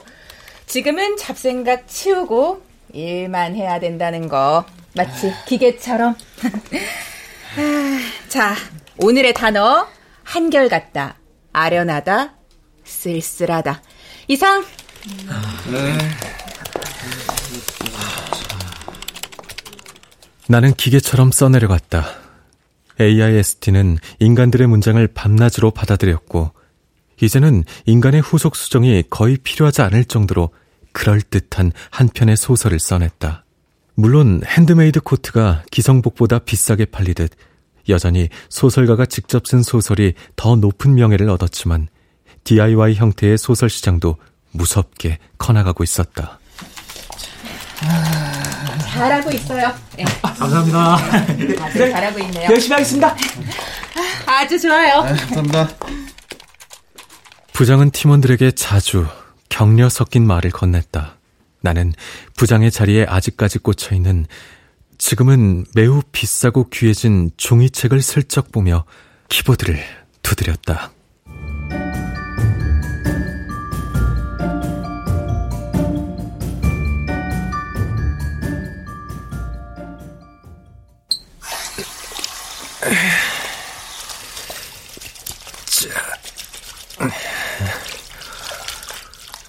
[0.66, 2.62] 지금은 잡생각 치우고
[2.94, 4.64] 일만 해야 된다는 거.
[4.96, 6.16] 마치 기계처럼.
[7.58, 8.54] 아, 자,
[9.02, 9.86] 오늘의 단어
[10.24, 11.16] 한결같다,
[11.52, 12.34] 아련하다,
[12.84, 13.82] 쓸쓸하다.
[14.28, 14.64] 이상.
[20.48, 22.06] 나는 기계처럼 써내려갔다.
[23.00, 26.52] AIST는 인간들의 문장을 밤낮으로 받아들였고,
[27.20, 30.50] 이제는 인간의 후속 수정이 거의 필요하지 않을 정도로
[30.92, 33.44] 그럴듯한 한 편의 소설을 써냈다.
[33.94, 37.32] 물론 핸드메이드 코트가 기성복보다 비싸게 팔리듯
[37.88, 41.88] 여전히 소설가가 직접 쓴 소설이 더 높은 명예를 얻었지만
[42.44, 44.16] DIY 형태의 소설 시장도
[44.52, 46.38] 무섭게 커나가고 있었다.
[48.88, 49.72] 잘하고 있어요.
[49.96, 50.04] 네.
[50.22, 50.96] 감사합니다.
[51.64, 52.50] 아주 잘하고 있네요.
[52.50, 53.16] 열심히 하겠습니다.
[54.26, 55.02] 아주 좋아요.
[55.02, 55.68] 감사합니다.
[57.52, 59.06] 부장은 팀원들에게 자주
[59.48, 61.12] 격려 섞인 말을 건넸다.
[61.60, 61.92] 나는
[62.36, 64.26] 부장의 자리에 아직까지 꽂혀 있는
[64.98, 68.84] 지금은 매우 비싸고 귀해진 종이책을 슬쩍 보며
[69.28, 69.80] 키보드를
[70.22, 70.90] 두드렸다.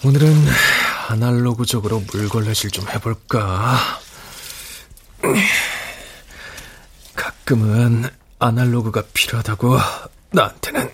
[0.04, 0.34] 오늘은
[1.10, 3.78] 아날로그적으로 물걸레질 좀 해볼까?
[7.16, 8.06] 가끔은
[8.40, 9.78] 아날로그가 필요하다고
[10.32, 10.90] 나한테는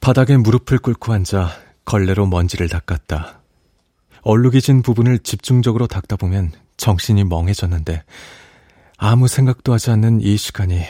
[0.00, 3.40] 바닥에 무릎을 꿇고 앉아 걸레로 먼지를 닦았다.
[4.22, 8.04] 얼룩이 진 부분을 집중적으로 닦다 보면 정신이 멍해졌는데
[8.98, 10.84] 아무 생각도 하지 않는 이 시간이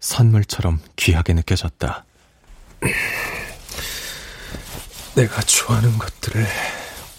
[0.00, 2.04] 선물처럼 귀하게 느껴졌다.
[5.14, 6.46] 내가 좋아하는 것들을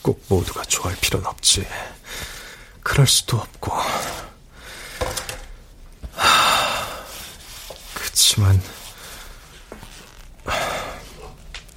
[0.02, 1.68] 꼭 모두가 좋아할 필요는 없지.
[2.82, 3.72] 그럴 수도 없고.
[6.14, 7.04] 하,
[7.94, 8.60] 그치만,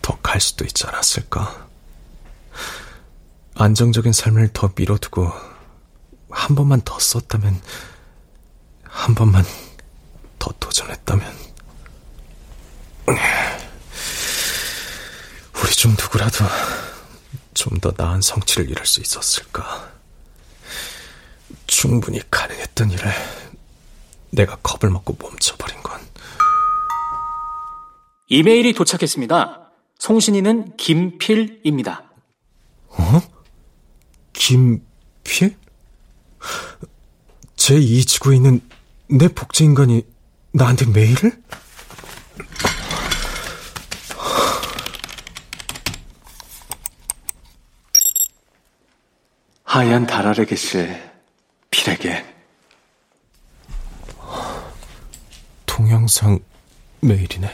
[0.01, 1.69] 더 갈 수도 있지 않았을까?
[3.57, 5.31] 안정적인 삶을 더 미뤄두고,
[6.35, 7.61] 한 번만 더 썼다면,
[8.83, 9.45] 한 번만
[10.39, 11.33] 더 도전했다면,
[15.63, 16.45] 우리 중 누구라도
[17.55, 19.93] 좀 더 나은 성취를 이룰 수 있었을까?
[21.67, 23.13] 충분히 가능했던 일을
[24.31, 26.01] 내가 겁을 먹고 멈춰버린 건.
[28.29, 29.71] 이메일이 도착했습니다.
[29.99, 32.05] 송신이는 김필입니다.
[32.89, 33.23] 어?
[34.33, 35.57] 김필?
[37.57, 38.61] 제2지구에 있는
[39.09, 40.07] 내 복제인간이
[40.53, 41.43] 나한테 메일을?
[49.65, 51.03] 하얀 달 아래 계실
[51.71, 52.25] 필에게
[55.67, 56.39] 동영상
[57.01, 57.51] 메일이네.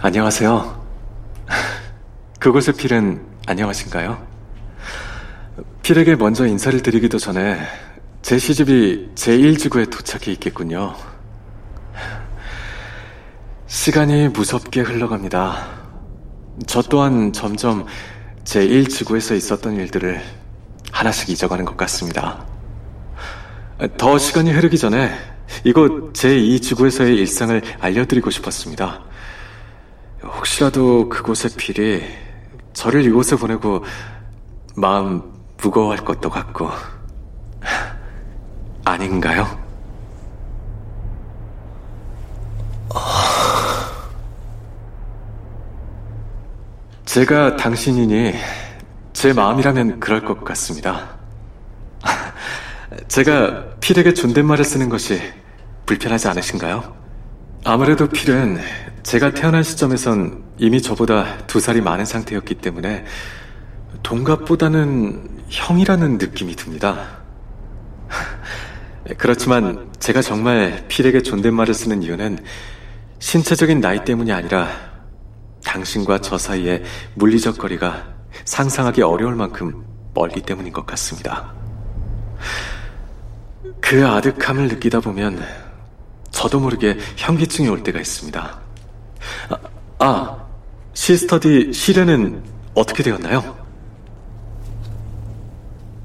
[0.00, 0.88] 안녕하세요.
[2.40, 4.22] 그곳의 필은 안녕하신가요?
[5.82, 7.58] 필에게 먼저 인사를 드리기도 전에
[8.20, 10.94] 제 시집이 제1지구에 도착해 있겠군요.
[13.66, 15.66] 시간이 무섭게 흘러갑니다.
[16.66, 17.86] 저 또한 점점
[18.44, 20.20] 제1지구에서 있었던 일들을
[20.92, 22.44] 하나씩 잊어가는 것 같습니다.
[23.96, 25.10] 더 시간이 흐르기 전에
[25.64, 29.00] 이곳 제2지구에서의 일상을 알려드리고 싶었습니다.
[30.22, 32.27] 혹시라도 그곳의 필이
[32.78, 33.84] 저를 이곳에 보내고
[34.76, 35.20] 마음
[35.60, 36.70] 무거워할 것도 같고
[38.84, 39.44] 아닌가요?
[47.04, 48.34] 제가 당신이니
[49.12, 51.18] 제 마음이라면 그럴 것 같습니다.
[53.08, 55.20] 제가 필에게 존댓말을 쓰는 것이
[55.84, 56.94] 불편하지 않으신가요?
[57.64, 58.60] 아무래도 필은
[59.08, 63.06] 제가 태어난 시점에선 이미 저보다 두 살이 많은 상태였기 때문에
[64.02, 67.08] 동갑보다는 형이라는 느낌이 듭니다.
[69.16, 72.38] 그렇지만 제가 정말 필에게 존댓말을 쓰는 이유는
[73.18, 74.68] 신체적인 나이 때문이 아니라
[75.64, 76.82] 당신과 저 사이의
[77.14, 78.08] 물리적 거리가
[78.44, 81.54] 상상하기 어려울 만큼 멀기 때문인 것 같습니다.
[83.80, 85.42] 그 아득함을 느끼다 보면
[86.30, 88.67] 저도 모르게 현기증이 올 때가 있습니다.
[89.50, 89.56] 아,
[89.98, 90.46] 아
[90.94, 92.42] 시스터디 시련은
[92.74, 93.56] 어떻게 되었나요?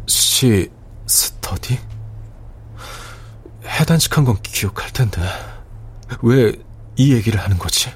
[0.08, 0.70] 시
[1.08, 1.80] 스터디?
[3.66, 5.22] 해단식한 건 기억할 텐데
[6.22, 6.54] 왜
[6.96, 7.90] 이 얘기를 하는 거지?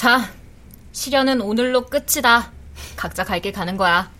[0.00, 0.30] 자,
[0.92, 2.50] 시련은 오늘로 끝이다.
[2.96, 4.10] 각자 갈 길 가는 거야.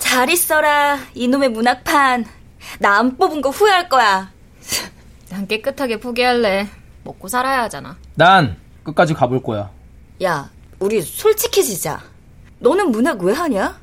[0.00, 2.26] 잘 있어라, 이놈의 문학판.
[2.80, 4.32] 나 안 뽑은 거 후회할 거야.
[5.30, 6.66] 난 깨끗하게 포기할래.
[7.04, 7.96] 먹고 살아야 하잖아.
[8.16, 9.70] 난 끝까지 가볼 거야.
[10.24, 12.00] 야, 우리 솔직해지자.
[12.58, 13.78] 너는 문학 왜 하냐?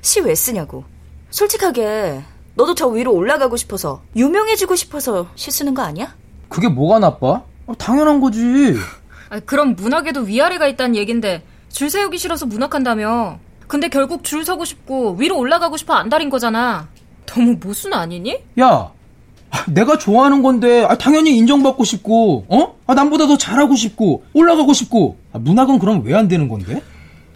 [0.00, 0.82] 시 왜 쓰냐고.
[1.30, 2.24] 솔직하게,
[2.56, 6.16] 너도 저 위로 올라가고 싶어서, 유명해지고 싶어서 시 쓰는 거 아니야?
[6.48, 7.44] 그게 뭐가 나빠?
[7.66, 8.40] 어, 당연한 거지.
[9.32, 13.38] 아, 그럼 문학에도 위아래가 있다는 얘긴데 줄 세우기 싫어서 문학한다며.
[13.66, 16.88] 근데 결국 줄 서고 싶고 위로 올라가고 싶어 안달인 거잖아.
[17.24, 18.36] 너무 모순 아니니?
[18.60, 18.92] 야,
[19.68, 22.76] 내가 좋아하는 건데 아, 당연히 인정받고 싶고, 어?
[22.86, 25.16] 아, 남보다 더 잘하고 싶고 올라가고 싶고.
[25.32, 26.82] 아, 문학은 그럼 왜 안 되는 건데?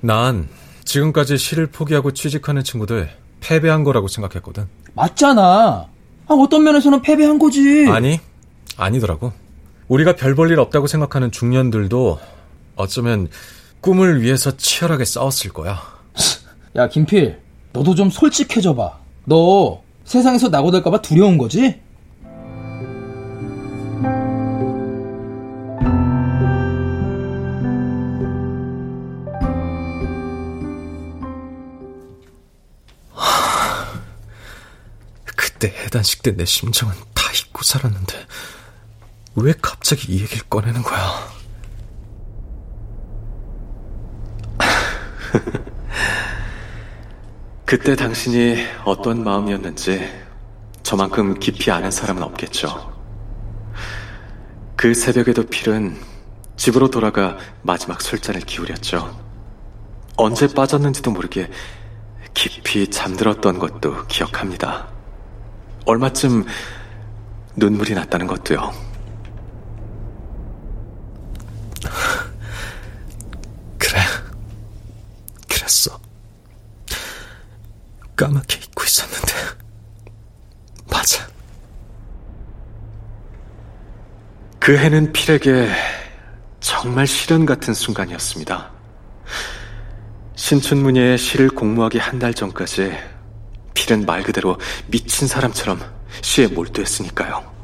[0.03, 0.49] 난
[0.85, 3.09] 지금까지 시를 포기하고 취직하는 친구들
[3.41, 4.69] 패배한 거라고 생각했거든.
[4.93, 5.87] 맞잖아.
[6.29, 7.87] 아, 어떤 면에서는 패배한 거지.
[7.89, 8.21] 아니,
[8.77, 9.33] 아니더라고.
[9.89, 12.19] 우리가 별 볼 일 없다고 생각하는 중년들도
[12.77, 13.29] 어쩌면
[13.81, 15.81] 꿈을 위해서 치열하게 싸웠을 거야.
[16.77, 17.39] 야, 김필,
[17.73, 18.99] 너도 좀 솔직해져봐.
[19.27, 21.81] 너 세상에서 낙오될까봐 두려운 거지?
[35.25, 38.15] 그때 해단식 때 내 심정은 다 잊고 살았는데
[39.37, 41.29] 왜 갑자기 이 얘기를 꺼내는 거야?
[47.67, 50.09] 그때 당신이 어떤 마음이었는지
[50.83, 52.97] 저만큼 깊이 아는 사람은 없겠죠.
[54.75, 55.99] 그 새벽에도 필은
[56.57, 59.27] 집으로 돌아가 마지막 술잔을 기울였죠.
[60.17, 61.51] 언제 빠졌는지도 모르게
[62.33, 64.89] 깊이 잠들었던 것도 기억합니다.
[65.85, 66.47] 얼마쯤
[67.57, 68.87] 눈물이 났다는 것도요.
[73.79, 74.01] 그래.
[75.77, 76.01] 그랬어.
[78.17, 79.33] 까맣게 잊고 있었는데.
[80.91, 81.27] 맞아.
[84.59, 85.69] 그 해는 필에게
[86.61, 88.71] 정말 시련 같은 순간이었습니다.
[90.35, 92.97] 신춘문예의 시를 공모하기 한 달 전까지
[93.75, 95.81] 필은 말 그대로 미친 사람처럼
[96.23, 97.55] 시에 몰두했으니까요.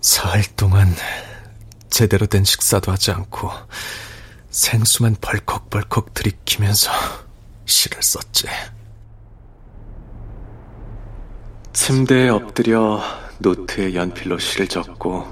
[0.00, 0.94] 사흘 동안
[1.90, 3.50] 제대로 된 식사도 하지 않고
[4.54, 6.92] 생수만 벌컥벌컥 들이키면서
[7.66, 8.46] 시를 썼지.
[11.72, 13.02] 침대에 엎드려
[13.38, 15.26] 노트에 연필로 시를 적고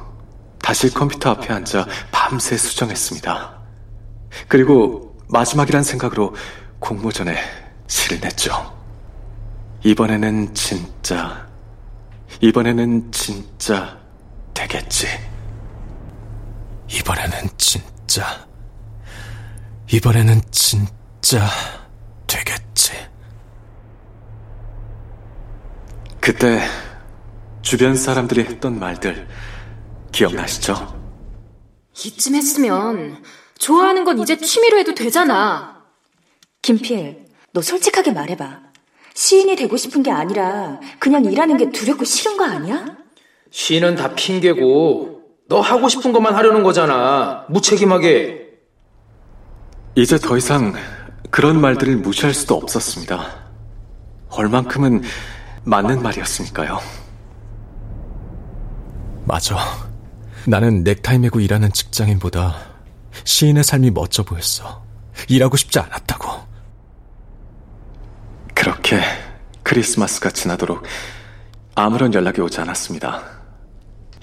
[0.60, 3.62] 다시 컴퓨터 앞에 앉아 밤새 수정했습니다.
[4.48, 6.34] 그리고 마지막이란 생각으로
[6.80, 7.38] 공모전에
[7.86, 8.76] 시를 냈죠.
[9.84, 11.46] 이번에는 진짜,
[12.40, 13.96] 이번에는 진짜
[14.52, 15.06] 되겠지.
[16.90, 18.50] 이번에는 진짜,
[19.92, 21.46] 이번에는 진짜
[22.26, 22.92] 되겠지.
[26.18, 26.60] 그때
[27.60, 29.28] 주변 사람들이 했던 말들
[30.10, 30.98] 기억나시죠?
[31.94, 33.22] 이쯤 했으면
[33.58, 35.82] 좋아하는 건 이제 취미로 해도 되잖아.
[36.62, 38.60] 김필, 너 솔직하게 말해봐.
[39.12, 42.96] 시인이 되고 싶은 게 아니라 그냥 일하는 게 두렵고 싫은 거 아니야?
[43.50, 47.44] 시는 다 핑계고 너 하고 싶은 것만 하려는 거잖아.
[47.50, 48.41] 무책임하게.
[49.94, 50.72] 이제 더 이상
[51.30, 53.26] 그런 말들을 무시할 수도 없었습니다.
[54.30, 55.02] 얼만큼은
[55.64, 56.80] 맞는 말이었으니까요.
[59.26, 59.56] 맞아.
[60.46, 62.56] 나는 넥타이 메고 일하는 직장인보다
[63.24, 64.82] 시인의 삶이 멋져 보였어.
[65.28, 66.30] 일하고 싶지 않았다고.
[68.54, 69.00] 그렇게
[69.62, 70.84] 크리스마스가 지나도록
[71.74, 73.22] 아무런 연락이 오지 않았습니다.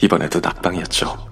[0.02, 1.30] 이번에도 낙방이었죠.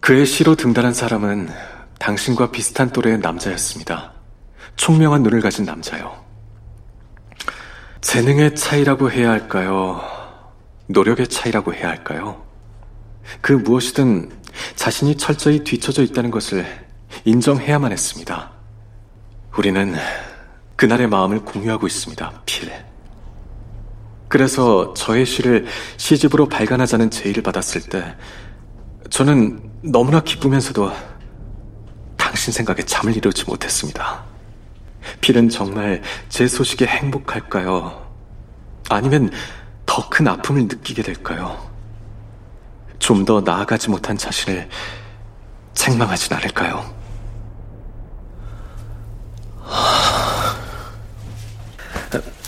[0.00, 1.50] 그의 시로 등단한 사람은
[1.98, 4.12] 당신과 비슷한 또래의 남자였습니다.
[4.76, 6.24] 총명한 눈을 가진 남자요.
[8.00, 10.00] 재능의 차이라고 해야 할까요?
[10.86, 12.42] 노력의 차이라고 해야 할까요?
[13.40, 14.30] 그 무엇이든
[14.76, 16.64] 자신이 철저히 뒤처져 있다는 것을
[17.24, 18.50] 인정해야만 했습니다.
[19.56, 19.94] 우리는
[20.76, 22.72] 그날의 마음을 공유하고 있습니다, 필.
[24.28, 28.14] 그래서 저의 시를 시집으로 발간하자는 제의를 받았을 때
[29.10, 30.92] 저는 너무나 기쁘면서도
[32.48, 34.24] 당신 생각에 잠을 이루지 못했습니다.
[35.20, 38.06] 필은 정말 제 소식에 행복할까요?
[38.88, 39.30] 아니면
[39.84, 41.58] 더 큰 아픔을 느끼게 될까요?
[42.98, 44.68] 좀 더 나아가지 못한 자신을
[45.74, 46.90] 책망하진 않을까요?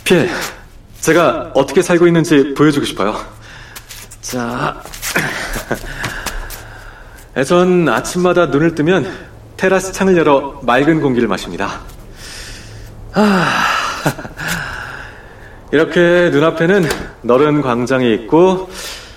[0.04, 0.30] 필,
[1.00, 3.16] 제가 어떻게 살고 있는지 보여주고 싶어요.
[4.22, 4.82] 자,
[7.46, 9.29] 전 아침마다 눈을 뜨면
[9.60, 11.82] 테라스 창을 열어 맑은 공기를 마십니다.
[13.12, 13.62] 아,
[15.70, 16.88] 이렇게 눈앞에는
[17.20, 18.70] 너른 광장이 있고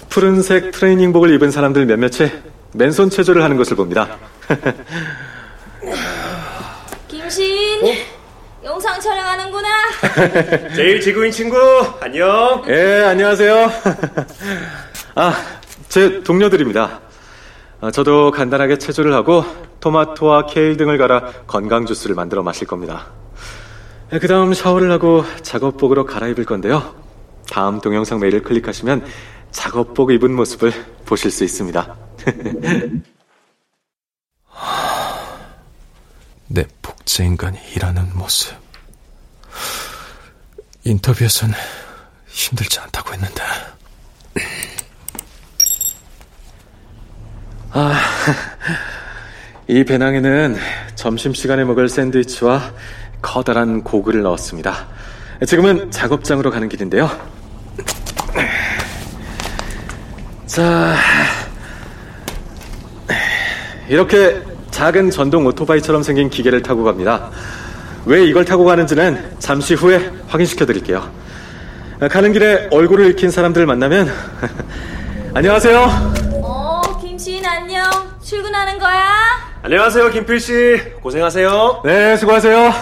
[0.10, 2.30] 푸른색 트레이닝복을 입은 사람들 몇몇이
[2.74, 4.18] 맨손 체조를 하는 것을 봅니다.
[7.08, 7.94] 김신, 어?
[8.66, 9.70] 영상 촬영하는구나.
[10.76, 11.56] 제일 지구인 친구,
[12.02, 12.62] 안녕.
[12.68, 13.72] 예, 안녕하세요.
[15.16, 15.42] 아,
[15.88, 17.00] 제 동료들입니다.
[17.80, 19.46] 아, 저도 간단하게 체조를 하고
[19.84, 23.12] 토마토와 케일 등을 갈아 건강 주스를 만들어 마실 겁니다.
[24.10, 26.96] 그 다음 샤워를 하고 작업복으로 갈아입을 건데요.
[27.52, 29.06] 다음 동영상 메일을 클릭하시면
[29.52, 30.72] 작업복 입은 모습을
[31.06, 31.98] 보실 수 있습니다.
[36.48, 38.56] 내 복제 인간이 일하는 모습.
[40.86, 41.52] 인터뷰에선
[42.28, 43.44] 힘들지 않다고 했는데.
[47.76, 48.00] 아,
[49.68, 50.58] 이 배낭에는
[50.96, 52.72] 점심시간에 먹을 샌드위치와
[53.22, 54.88] 커다란 고글을 넣었습니다.
[55.48, 57.10] 지금은 작업장으로 가는 길인데요.
[60.46, 60.96] 자,
[63.88, 64.42] 이렇게
[64.72, 67.32] 작은 전동 오토바이처럼 생긴 기계를 타고 갑니다.
[68.06, 71.10] 왜 이걸 타고 가는지는 잠시 후에 확인시켜 드릴게요.
[72.12, 74.12] 가는 길에 얼굴을 익힌 사람들을 만나면
[75.34, 76.13] 안녕하세요.
[79.66, 80.78] 안녕하세요, 김필 씨.
[81.02, 81.84] 고생하세요.
[81.86, 82.74] 네, 수고하세요.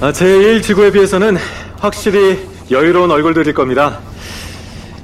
[0.00, 1.36] 아, 제1지구에 비해서는
[1.78, 4.00] 확실히 여유로운 얼굴들일 겁니다.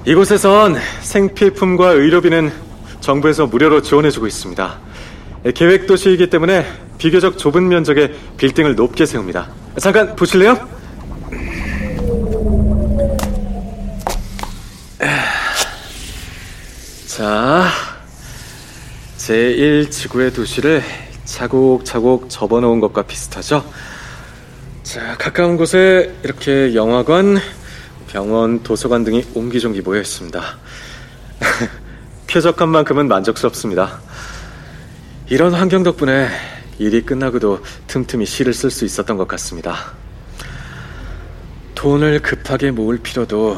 [0.05, 2.53] 이곳에선 생필품과 의료비는
[3.01, 4.78] 정부에서 무료로 지원해주고 있습니다.
[5.55, 6.66] 계획 도시이기 때문에
[6.99, 9.49] 비교적 좁은 면적의 빌딩을 높게 세웁니다.
[9.78, 10.59] 잠깐 보실래요?
[17.07, 17.68] 자,
[19.23, 20.83] 제1 지구의 도시를
[21.25, 23.64] 차곡차곡 접어놓은 것과 비슷하죠?
[24.83, 27.39] 자, 가까운 곳에 이렇게 영화관,
[28.09, 30.43] 병원, 도서관 등이 옹기종기 모여 있습니다.
[32.27, 34.01] 쾌적한 만큼은 만족스럽습니다.
[35.29, 36.27] 이런 환경 덕분에
[36.81, 39.93] 일이 끝나고도 틈틈이 시를 쓸 수 있었던 것 같습니다.
[41.77, 43.57] 돈을 급하게 모을 필요도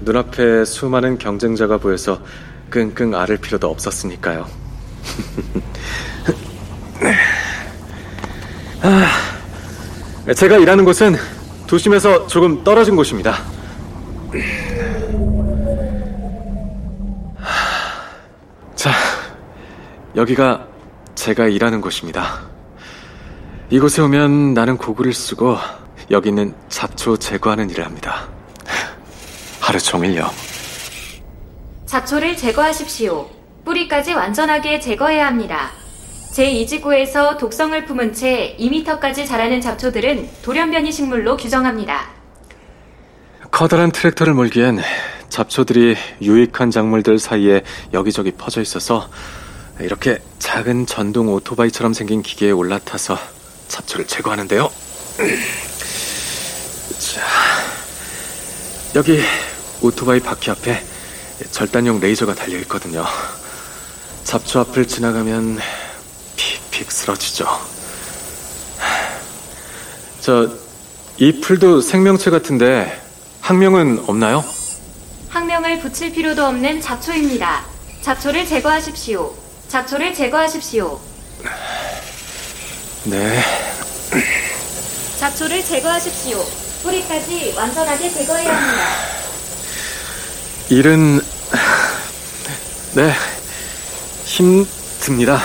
[0.00, 2.22] 눈앞에 수많은 경쟁자가 보여서
[2.70, 4.65] 끙끙 앓을 필요도 없었으니까요.
[8.82, 11.16] 아, 제가 일하는 곳은
[11.66, 13.38] 도심에서 조금 떨어진 곳입니다.
[18.74, 18.92] 자,
[20.14, 20.66] 여기가
[21.14, 22.40] 제가 일하는 곳입니다.
[23.70, 25.58] 이곳에 오면 나는 고글을 쓰고
[26.10, 28.28] 여기 있는 잡초 제거하는 일을 합니다.
[29.60, 30.30] 하루 종일요.
[31.86, 33.35] 잡초를 제거하십시오.
[33.66, 35.72] 뿌리까지 완전하게 제거해야 합니다.
[36.32, 42.10] 제2지구에서 독성을 품은 채 2m까지 자라는 잡초들은 돌연변이 식물로 규정합니다.
[43.50, 44.80] 커다란 트랙터를 몰기엔
[45.28, 47.62] 잡초들이 유익한 작물들 사이에
[47.92, 49.08] 여기저기 퍼져 있어서
[49.80, 53.18] 이렇게 작은 전동 오토바이처럼 생긴 기계에 올라타서
[53.68, 54.70] 잡초를 제거하는데요.
[56.98, 57.20] 자,
[58.94, 59.20] 여기
[59.82, 60.80] 오토바이 바퀴 앞에
[61.50, 63.04] 절단용 레이저가 달려 있거든요.
[64.26, 65.60] 잡초 앞을 지나가면
[66.34, 67.46] 픽픽 쓰러지죠.
[70.20, 70.50] 저,
[71.16, 73.00] 이 풀도 생명체 같은데
[73.40, 74.44] 학명은 없나요?
[75.28, 77.66] 학명을 붙일 필요도 없는 잡초입니다.
[78.02, 79.32] 잡초를 제거하십시오.
[79.68, 81.00] 잡초를 제거하십시오.
[83.04, 83.44] 네.
[85.20, 86.44] 잡초를 제거하십시오.
[86.82, 88.86] 뿌리까지 완전하게 제거해야 합니다.
[90.68, 91.20] 일은
[92.94, 93.12] 네
[94.26, 95.40] 힘듭니다.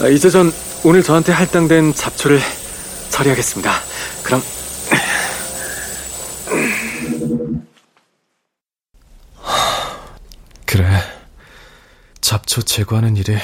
[0.00, 2.40] 아, 이제 전 오늘 저한테 할당된 잡초를
[3.10, 3.72] 처리하겠습니다.
[4.22, 4.42] 그럼
[10.64, 10.84] 그래
[12.20, 13.36] 잡초 제거하는 일이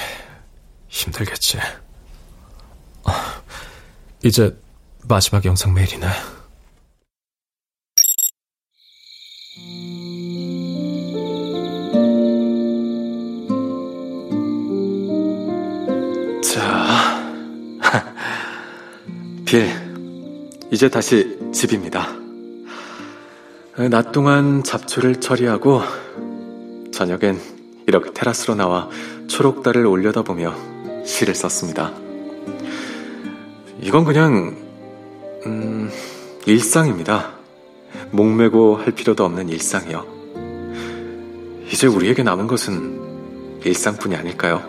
[0.88, 1.58] 힘들겠지.
[3.04, 3.12] 어,
[4.24, 4.58] 이제
[5.04, 6.06] 마지막 영상 메일이네.
[19.52, 19.68] 빌,
[20.70, 22.08] 이제 다시 집입니다.
[23.90, 25.82] 낮 동안 잡초를 처리하고
[26.90, 27.38] 저녁엔
[27.86, 28.88] 이렇게 테라스로 나와
[29.26, 31.92] 초록달을 올려다보며 시를 썼습니다.
[33.82, 34.56] 이건 그냥
[35.44, 35.90] 음,
[36.46, 37.34] 일상입니다.
[38.10, 40.06] 목매고 할 필요도 없는 일상이요.
[41.70, 44.62] 이제 우리에게 남은 것은 일상뿐이 아닐까요?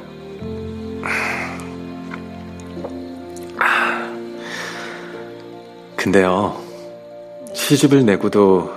[6.04, 6.62] 근데요,
[7.54, 8.74] 시집을 내고도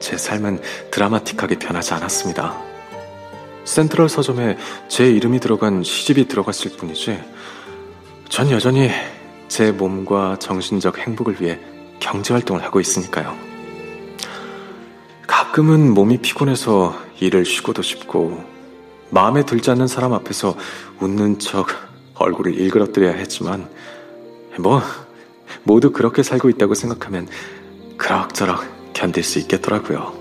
[0.00, 2.58] 제 삶은 드라마틱하게 변하지 않았습니다.
[3.66, 4.56] 센트럴 서점에
[4.88, 7.22] 제 이름이 들어간 시집이 들어갔을 뿐이지,
[8.30, 8.88] 전 여전히
[9.48, 11.60] 제 몸과 정신적 행복을 위해
[12.00, 13.36] 경제활동을 하고 있으니까요.
[15.26, 18.42] 가끔은 몸이 피곤해서 일을 쉬고도 싶고,
[19.10, 20.56] 마음에 들지 않는 사람 앞에서
[21.00, 21.66] 웃는 척
[22.14, 23.68] 얼굴을 일그러뜨려야 했지만,
[24.58, 24.80] 뭐,
[25.64, 27.28] 모두 그렇게 살고 있다고 생각하면
[27.96, 30.12] 그럭저럭 견딜 수 있겠더라고요.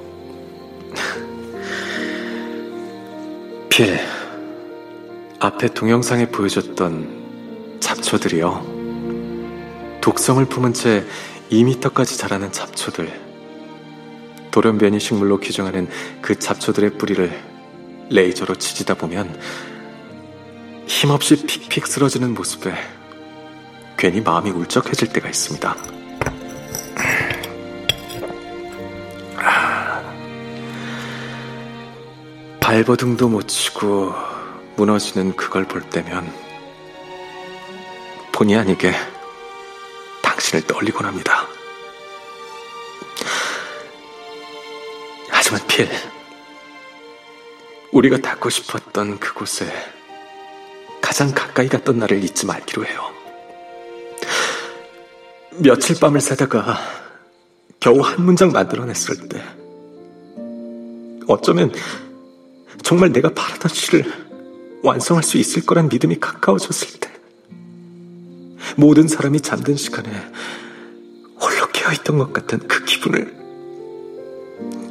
[3.69, 3.99] 필,
[5.39, 9.99] 앞에 동영상에 보여줬던 잡초들이요.
[10.01, 11.05] 독성을 품은 채
[11.51, 13.31] 2미터까지 자라는 잡초들.
[14.51, 15.87] 돌연변이 식물로 규정하는
[16.21, 17.31] 그 잡초들의 뿌리를
[18.09, 19.39] 레이저로 치지다 보면
[20.85, 22.73] 힘없이 픽픽 쓰러지는 모습에
[24.01, 25.75] 괜히 마음이 울적해질 때가 있습니다.
[32.59, 34.11] 발버둥도 못 치고
[34.75, 36.33] 무너지는 그걸 볼 때면
[38.31, 38.91] 본의 아니게
[40.23, 41.45] 당신을 떠올리곤 합니다.
[45.29, 45.87] 하지만 필,
[47.91, 49.71] 우리가 닿고 싶었던 그곳에
[51.01, 53.10] 가장 가까이 갔던 나를 잊지 말기로 해요.
[55.59, 56.77] 며칠 밤을 새다가
[57.79, 59.43] 겨우 한 문장 만들어냈을 때
[61.27, 61.73] 어쩌면
[62.83, 64.05] 정말 내가 바라던 시를
[64.81, 67.11] 완성할 수 있을 거란 믿음이 가까워졌을 때
[68.77, 70.09] 모든 사람이 잠든 시간에
[71.39, 73.35] 홀로 깨어있던 것 같은 그 기분을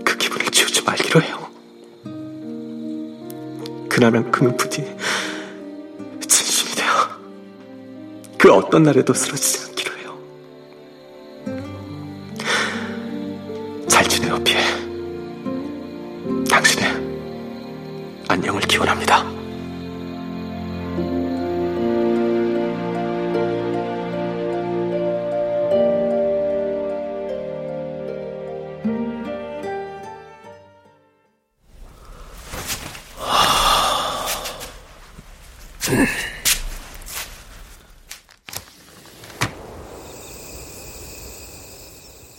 [0.04, 1.50] 그 기분을 지우지 말기로 해요.
[3.88, 4.84] 그날만큼은 부디
[6.28, 6.92] 진심이 되어
[8.38, 9.69] 그 어떤 날에도 쓰러지지 않
[14.30, 14.60] 지내요, 피해.
[16.48, 16.88] 당신의
[18.28, 19.24] 안녕을 기원합니다.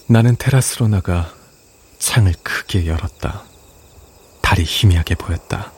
[0.07, 1.40] 나는 테라스로 나가
[2.01, 3.43] 창을 크게 열었다.
[4.41, 5.71] 달이 희미하게 보였다.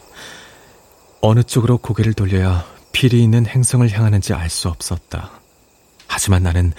[1.21, 5.31] 어느 쪽으로 고개를 돌려야 필이 있는 행성을 향하는지 알 수 없었다.
[6.07, 6.73] 하지만 나는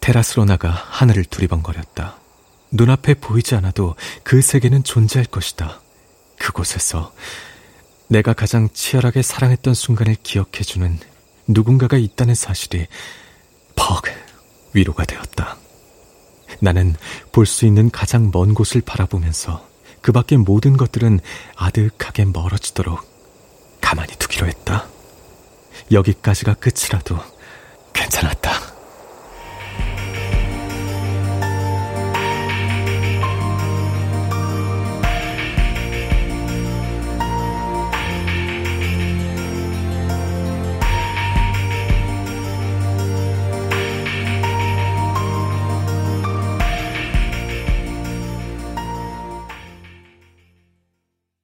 [0.00, 2.18] 테라스로 나가 하늘을 두리번거렸다.
[2.70, 5.80] 눈앞에 보이지 않아도 그 세계는 존재할 것이다.
[6.38, 7.12] 그곳에서
[8.08, 10.98] 내가 가장 치열하게 사랑했던 순간을 기억해주는
[11.48, 12.86] 누군가가 있다는 사실이
[13.74, 14.04] 퍽
[14.72, 15.56] 위로가 되었다.
[16.60, 16.94] 나는
[17.32, 19.66] 볼 수 있는 가장 먼 곳을 바라보면서
[20.00, 21.20] 그 밖의 모든 것들은
[21.56, 23.00] 아득하게 멀어지도록
[23.80, 24.86] 가만히 두기로 했다.
[25.90, 27.18] 여기까지가 끝이라도
[27.92, 28.73] 괜찮았다.